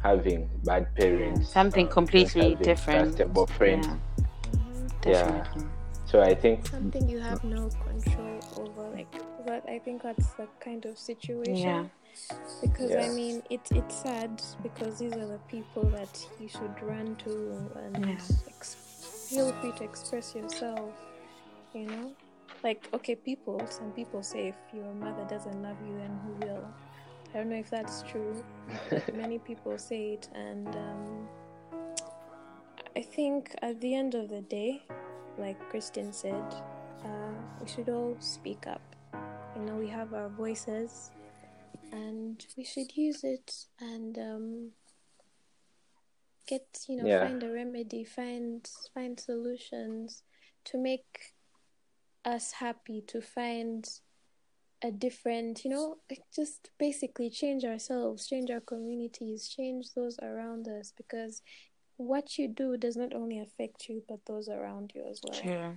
[0.01, 3.15] having bad parents, Something not completely having different.
[3.17, 3.87] trustable friends.
[5.05, 5.45] Yeah, Yeah.
[6.05, 9.11] So I think Something you have no control over, like
[9.47, 9.63] that.
[9.69, 11.55] I think that's the kind of situation.
[11.55, 11.85] Yeah.
[12.61, 17.15] Because I mean, it it's sad because these are the people that you should run
[17.25, 17.31] to
[17.75, 18.17] and Yeah.
[18.47, 18.75] ex-
[19.29, 20.91] feel free to express yourself.
[21.73, 22.11] You know,
[22.63, 23.61] like okay, people.
[23.69, 26.67] Some people say if your mother doesn't love you, then who will?
[27.33, 28.43] I don't know if that's true.
[28.89, 31.27] but many people say it, and um,
[32.95, 34.83] I think at the end of the day,
[35.37, 36.43] like Kristen said,
[37.05, 38.81] uh, we should all speak up.
[39.55, 41.11] You know, we have our voices,
[41.91, 44.71] and we should use it and um,
[46.47, 47.25] get you know Yeah.
[47.25, 50.23] find a remedy, find find solutions
[50.65, 51.33] to make
[52.25, 53.87] us happy, to find
[54.83, 55.97] a different, you know,
[56.35, 61.41] just basically change ourselves, change our communities, change those around us because
[61.97, 65.39] what you do does not only affect you but those around you as well.
[65.43, 65.73] Yeah,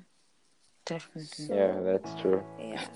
[0.86, 1.46] Definitely.
[1.46, 2.42] So- yeah, that's true.
[2.58, 2.86] Yeah.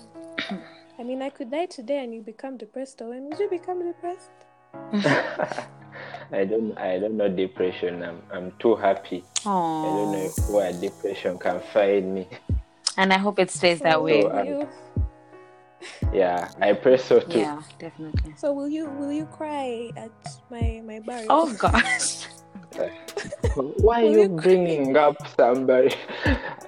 [0.99, 3.81] I mean, I could die today and you become depressed, or when would you become
[3.85, 4.31] depressed?
[6.31, 8.03] I don't I don't know depression.
[8.03, 9.23] I'm I'm too happy.
[9.45, 12.27] I don't know where depression can find me.
[12.97, 14.23] And I hope it stays that So way.
[14.23, 14.67] will um, you-
[16.13, 17.39] Yeah, I pray so too.
[17.39, 18.33] Yeah, definitely.
[18.37, 20.11] So will you will you cry at
[20.51, 21.27] my my burial?
[21.29, 22.27] Oh gosh.
[23.55, 25.95] Why are Will you you bringing up somebody?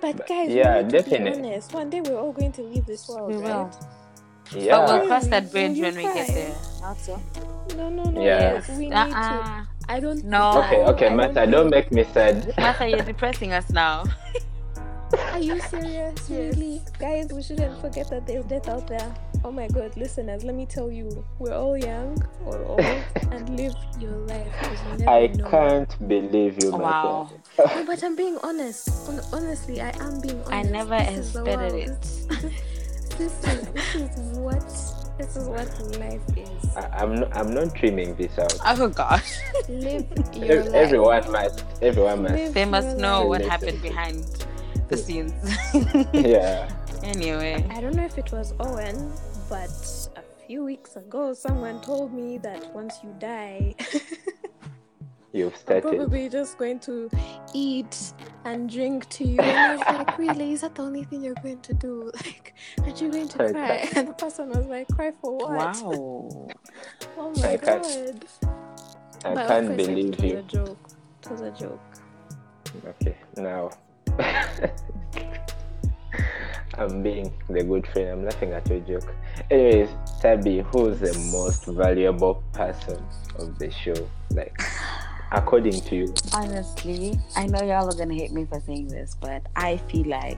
[0.01, 1.49] But guys, yeah, we need to be definitely.
[1.51, 1.73] honest.
[1.73, 3.43] One day we're all going to leave this world, We right?
[3.43, 3.71] will.
[4.55, 6.55] Yeah, But we'll cross that bridge when we get there.
[6.81, 7.21] Not so.
[7.77, 8.21] No, no, no.
[8.21, 8.53] Yeah.
[8.55, 8.97] Yes, we need to.
[8.97, 9.65] Uh-uh.
[9.89, 10.23] I don't.
[10.25, 10.63] No.
[10.63, 12.53] okay, okay, I Martha, don't don't make me sad.
[12.59, 14.03] Martha, you're depressing us now.
[15.33, 16.29] Are you serious?
[16.29, 19.13] Really, guys, we shouldn't forget that there's death out there.
[19.43, 22.79] Oh my God, listeners, let me tell you, we're all young or old,
[23.31, 24.47] and live your life
[24.99, 25.49] you I know.
[25.49, 27.29] can't believe you, Wow.
[27.57, 27.75] Martha.
[27.75, 28.87] No, but I'm being honest.
[29.33, 30.51] Honestly, I am being honest.
[30.51, 32.63] I never This expected it.
[33.17, 34.61] This, this is this is what
[35.17, 36.75] this is what life is.
[36.75, 38.53] I, I'm not I'm not dreaming this out.
[38.65, 39.37] Oh gosh.
[39.69, 40.05] Live
[40.35, 40.73] your life.
[40.73, 43.27] Everyone must everyone must Live They must know life.
[43.29, 44.25] what happened behind
[44.87, 45.33] the scenes.
[46.13, 46.69] Yeah.
[47.03, 47.65] anyway.
[47.69, 49.11] I don't know if it was Owen,
[49.49, 49.69] but
[50.15, 53.75] a few weeks ago, someone told me that once you die,
[55.33, 57.09] You've I'm probably just going to
[57.53, 58.13] eat
[58.43, 59.39] and drink to you.
[59.39, 60.51] And I was like, really?
[60.51, 62.11] Is that the only thing you're going to do?
[62.25, 62.53] Like,
[62.83, 63.67] aren't you going to I cry?
[63.77, 65.49] can't- And the person was like, cry for what?
[65.51, 66.47] Wow.
[67.17, 68.25] Oh my I can't- god.
[69.23, 70.37] I But can't course, believe it was you.
[70.37, 70.77] a joke.
[71.23, 71.81] It was a joke.
[72.85, 73.69] Okay, now
[76.77, 78.09] I'm being the good friend.
[78.09, 79.13] I'm laughing at your joke.
[79.51, 79.89] Anyways,
[80.21, 83.03] Thabi, who's the most valuable person
[83.37, 83.93] of the show?
[84.31, 84.57] Like,
[85.31, 86.13] according to you.
[86.33, 90.37] Honestly, I know y'all are gonna hate me for saying this, but I feel like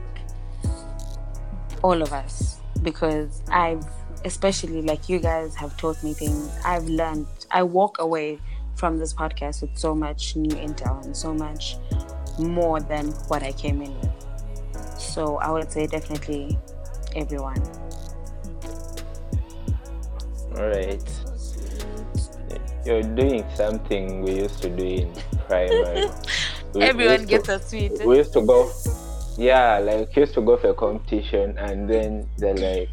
[1.82, 3.84] all of us because I've
[4.24, 6.50] especially like you guys have taught me things.
[6.64, 7.26] I've learned.
[7.50, 8.40] I walk away
[8.74, 11.76] from this podcast with so much new intel and so much
[12.38, 14.98] more than what I came in with.
[14.98, 16.58] So I would say definitely
[17.14, 17.62] everyone.
[20.56, 21.23] All right.
[22.84, 25.12] You're doing something we used to do in
[25.48, 26.08] primary.
[26.74, 27.92] We- we Everyone used gets to, a sweet.
[28.04, 28.68] We used to go,
[29.38, 32.88] yeah, like used to go for a competition, and then they're like,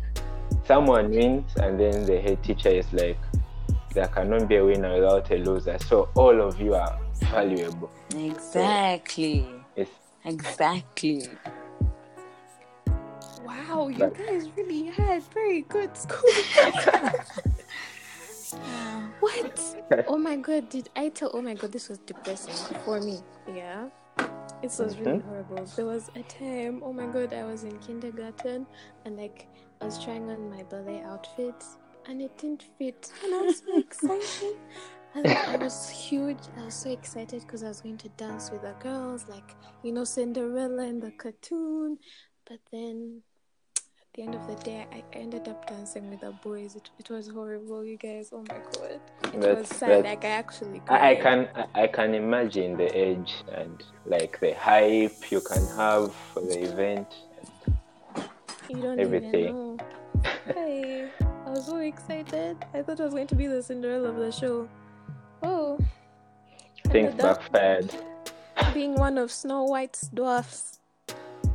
[0.65, 3.17] someone wins, and then the head teacher is like,
[3.95, 5.78] there cannot be a winner without a loser.
[5.80, 6.95] So all of you are
[7.32, 7.89] valuable.
[8.15, 9.47] Exactly.
[9.76, 9.89] It's
[10.26, 11.28] Exactly.
[13.43, 16.30] Wow, you guys really had very good school.
[19.20, 20.06] what?
[20.08, 21.32] Oh my god, did I tell?
[21.34, 22.54] Oh my god, this was depressing
[22.86, 23.20] for me.
[23.47, 23.89] Yeah.
[24.64, 25.26] It was really Mhm.
[25.26, 25.66] horrible.
[25.76, 28.68] There was a time, oh my god, I was in kindergarten
[29.06, 29.47] and like
[29.82, 31.56] I was trying on my ballet outfit
[32.08, 33.12] and it didn't fit.
[33.24, 34.58] And I was so excited.
[35.14, 36.38] And I was huge.
[36.58, 39.91] I was so excited because I was going to dance with the girls, like, you
[39.91, 41.97] know, Cinderella in the cartoon.
[42.47, 43.22] But then
[44.14, 46.76] the end of the day, I ended up dancing with the boys.
[46.76, 48.30] It, it was horrible, you guys.
[48.34, 48.99] Oh my god,
[49.34, 50.03] it was sad.
[50.03, 50.82] Like I actually.
[50.89, 56.14] I, I can I can imagine the age and like the hype you can have
[56.14, 57.07] for the event.
[58.70, 59.43] You don't everything.
[59.45, 59.78] even know.
[60.53, 61.09] hey,
[61.45, 62.57] I was so excited.
[62.74, 64.68] I thought I was going to be the Cinderella of the show.
[65.41, 65.80] Oh.
[66.88, 67.95] Things backfired.
[68.74, 70.80] Being one of Snow White's dwarfs.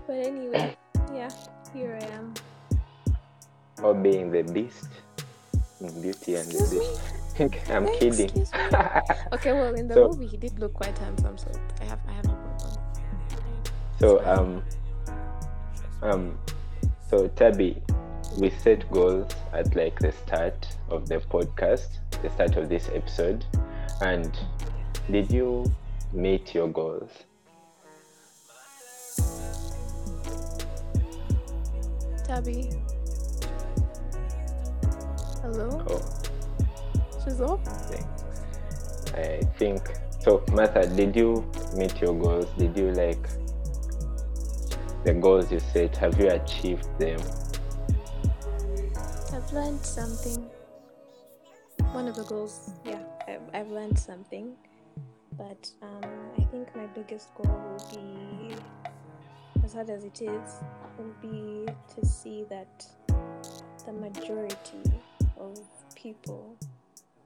[0.06, 0.76] But anyway,
[1.14, 1.30] yeah,
[1.76, 2.34] here I am.
[3.82, 4.88] Or being the beast
[5.80, 7.68] in Beauty and the Beast.
[7.70, 8.30] I'm kidding.
[9.32, 11.50] okay, well, in the so, movie, he did look quite handsome, so
[11.82, 12.78] I have, I have no problem.
[14.00, 14.62] So, um,
[16.00, 16.38] um,
[17.10, 17.82] so Thabi,
[18.38, 23.44] we set goals at like the start of the podcast, the start of this episode,
[24.00, 24.32] and
[25.10, 25.70] did you
[26.14, 27.10] meet your goals?
[32.26, 32.74] Thabi.
[35.42, 35.84] Hello?
[35.88, 36.02] Oh.
[37.22, 37.60] She's off?
[39.14, 39.80] I think
[40.20, 40.42] so.
[40.52, 42.46] Martha, did you meet your goals?
[42.58, 43.28] Did you like
[45.04, 45.96] the goals you set?
[45.98, 47.20] Have you achieved them?
[49.32, 50.50] I've learned something.
[51.92, 52.98] One of the goals, yeah,
[53.28, 54.56] I've, I've learned something.
[55.38, 58.56] But um, I think my biggest goal will be,
[59.66, 60.62] as hard as it is,
[60.96, 62.86] will be to see that
[63.84, 64.92] the majority
[65.36, 65.58] of
[65.96, 66.56] people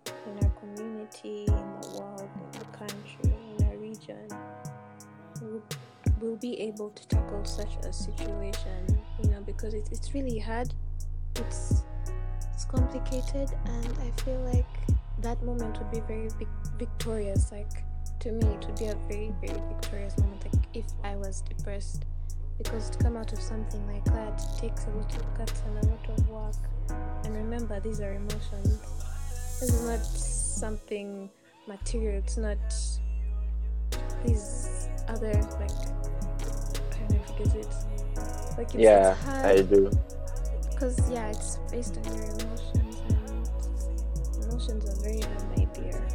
[0.07, 4.26] in our community, in the world, in the country, in our region
[5.43, 5.62] will,
[6.18, 10.72] will be able to tackle such a situation, you know, because it, it's really hard.
[11.36, 11.82] It's
[12.55, 16.30] it's complicated, and I feel like that moment would be very
[16.78, 17.53] victorious.
[17.53, 17.84] Like
[18.20, 20.43] to me, it would be a very, very victorious moment.
[20.45, 22.07] Like if I was depressed,
[22.62, 25.86] because to come out of something like that takes a lot of guts and a
[25.88, 26.54] lot of work.
[27.24, 28.80] And remember, these are emotions.
[29.61, 31.30] This is not something
[31.66, 32.18] material.
[32.18, 32.58] It's not
[34.26, 37.74] these other like I don't know if you get it.
[38.58, 39.90] Like it's, yeah, it's hard I do.
[40.70, 46.08] Because yeah, it's based on your emotions, and emotions are very hard, my dear.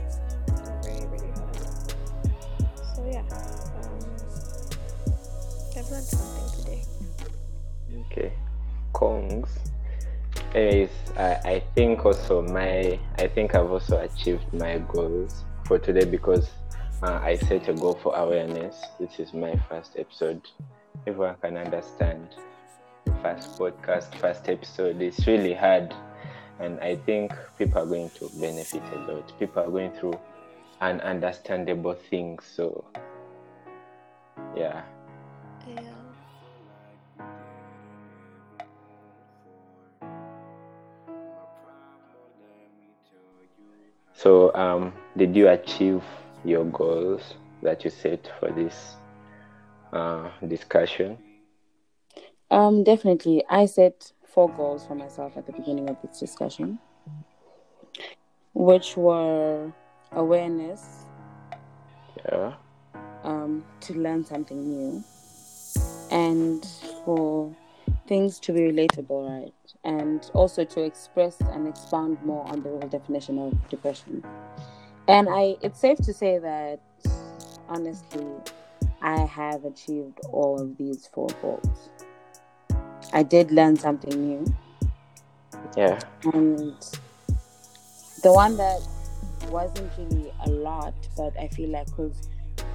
[0.84, 1.56] Very, very hard.
[2.96, 3.24] So yeah,
[5.86, 6.84] I've learned something today.
[8.12, 8.34] Okay,
[8.92, 9.50] Kongs.
[10.56, 16.06] Anyways I, I think also my i think i've also achieved my goals for today
[16.06, 16.50] because
[17.04, 20.42] uh, i set a goal for awareness this is my first episode.
[21.06, 22.30] Everyone can understand.
[23.22, 25.02] First podcast first episode.
[25.02, 25.94] It's really hard.
[26.60, 29.38] And i think people are going to benefit a lot.
[29.38, 30.18] People are going through
[30.82, 32.86] ununderstandable things so
[34.58, 34.84] yeah
[44.16, 46.02] So, um, did you achieve
[46.46, 48.96] your goals that you set for this
[49.92, 51.18] uh, discussion?
[52.50, 53.44] Um, definitely.
[53.50, 56.80] I set four goals for myself at the beginning of this discussion,
[58.54, 59.74] which were
[60.14, 61.06] awareness.
[62.32, 62.54] Yeah.
[63.24, 65.04] Um, to learn something new,
[66.12, 66.66] and
[67.04, 67.54] for
[68.08, 69.54] things to be relatable, right?
[69.84, 74.24] And also to express and expound more on the real definition of depression.
[75.08, 76.80] And I it's safe to say that
[77.70, 78.26] honestly,
[79.02, 81.90] I have achieved all of these four goals.
[83.14, 84.46] I did learn something new.
[85.78, 86.00] Yeah.
[86.34, 86.74] And
[88.24, 88.82] the one that
[89.50, 92.30] wasn't really a lot, but I feel like was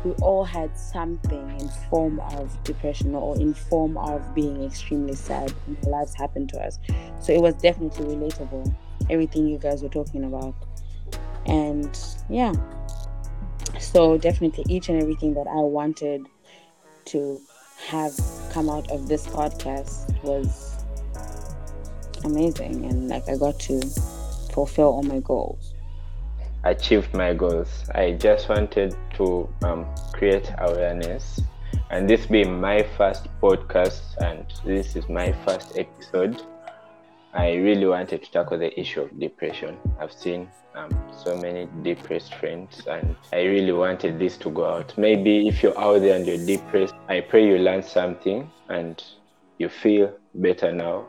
[0.05, 5.52] we all had something in form of depression or in form of being extremely sad
[5.66, 6.78] when our lives happened to us.
[7.20, 8.74] So it was definitely relatable.
[9.10, 10.55] Everything you guys were talking about.
[11.47, 11.98] And
[12.28, 12.55] yeah.
[13.78, 16.27] So definitely each and everything that I wanted
[17.06, 17.40] to
[17.86, 18.12] have
[18.52, 20.85] come out of this podcast was
[22.24, 23.81] amazing and like I got to
[24.52, 25.69] fulfill all my goals
[26.65, 27.85] achieved my goals.
[27.95, 31.41] I just wanted to um, create awareness,
[31.91, 36.43] and this being my first podcast, and this is my first episode.
[37.32, 39.77] I really wanted to tackle the issue of depression.
[40.01, 40.91] I've seen um,
[41.24, 44.97] so many depressed friends, and I really wanted this to go out.
[44.99, 49.03] Maybe if you're out there and you're depressed, I pray you learn something and
[49.59, 51.07] you feel better now.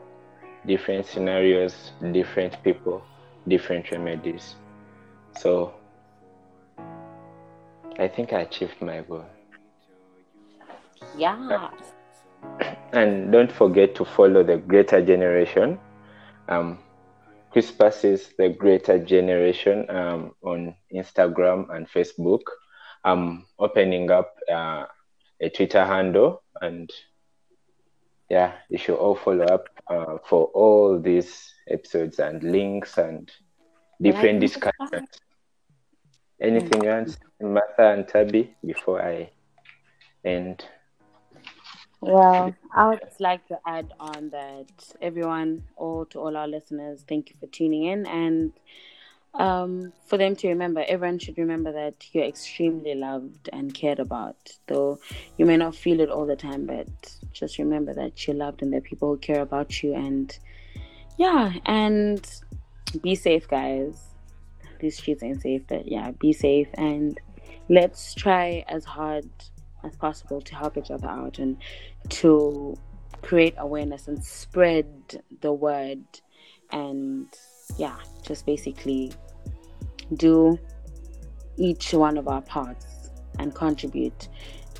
[0.66, 3.02] Different scenarios, different people,
[3.48, 4.54] different remedies.
[5.38, 5.74] So
[7.98, 9.24] I think I achieved my goal.
[11.16, 11.70] Yeah.
[12.92, 15.78] and don't forget to follow the Greater Generation.
[16.48, 16.78] Um,
[17.50, 22.42] Crispus is the Greater Generation um, on Instagram and Facebook.
[23.04, 24.86] I'm opening up uh,
[25.40, 26.90] a Twitter handle, and
[28.30, 33.30] yeah, you should all follow up uh, for all these episodes and links and
[34.02, 35.08] different discussions.
[36.40, 39.30] Anything else, Martha and Thabi, before I
[40.24, 40.64] end?
[42.00, 44.66] Well, I would just like to add on that
[45.00, 48.52] everyone, all to all our listeners, thank you for tuning in, and
[49.34, 54.36] um, for them to remember, everyone should remember that you're extremely loved and cared about.
[54.66, 54.98] Though
[55.38, 56.88] you may not feel it all the time, but
[57.32, 59.94] just remember that you're loved and there are people who care about you.
[59.94, 60.36] And
[61.16, 62.28] yeah, and
[63.00, 63.98] be safe, guys.
[64.80, 66.68] These streets ain't safe, but yeah, be safe.
[66.74, 67.18] And
[67.68, 69.28] let's try as hard
[69.84, 71.56] as possible to help each other out and
[72.08, 72.76] to
[73.22, 74.86] create awareness and spread
[75.40, 76.02] the word
[76.72, 77.28] and
[77.76, 79.12] yeah just basically
[80.14, 80.58] do
[81.56, 84.28] each one of our parts and contribute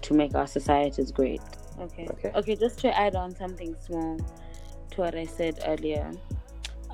[0.01, 1.41] to make our societies great.
[1.79, 2.07] Okay.
[2.11, 4.19] Okay, okay just to add on something small
[4.91, 6.13] to what i said earlier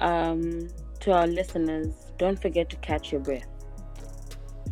[0.01, 0.69] um,
[1.09, 3.48] to our listeners don't forget to catch your breath.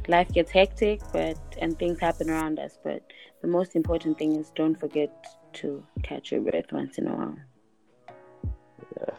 [0.06, 3.02] Life gets hectic but and things happen around us but
[3.40, 5.10] the most important thing is don't forget
[5.54, 7.38] to catch your breath once in a while.
[9.00, 9.14] Yeah.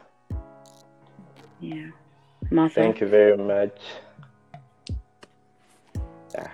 [1.59, 1.87] Yeah.
[2.51, 2.75] Martha.
[2.75, 3.79] thank you very much.
[6.35, 6.51] Yeah.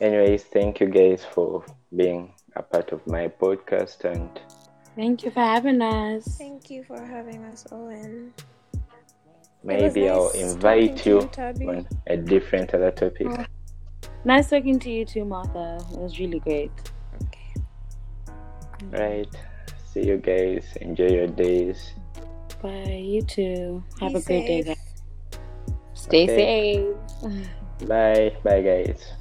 [0.00, 1.64] Anyways thank you guys for
[1.96, 4.28] being a part of my podcast and
[4.96, 6.24] thank you for having us.
[6.36, 8.34] Thank you for having us, Owen.
[9.64, 13.26] Maybe nice i'll invite you you, on a different other topic.
[13.30, 13.44] Oh.
[14.24, 15.78] nice talking to you too martha.
[15.92, 16.72] It was really great.
[17.24, 17.54] Okay.
[18.90, 19.28] right.
[19.92, 20.64] See you guys.
[20.80, 21.92] Enjoy your days.
[22.62, 23.02] Bye.
[23.02, 23.84] You too.
[24.00, 25.40] Have Be a great day guys.
[25.94, 26.94] Stay Okay.
[27.22, 27.88] safe.
[27.88, 28.36] Bye.
[28.44, 29.12] Bye guys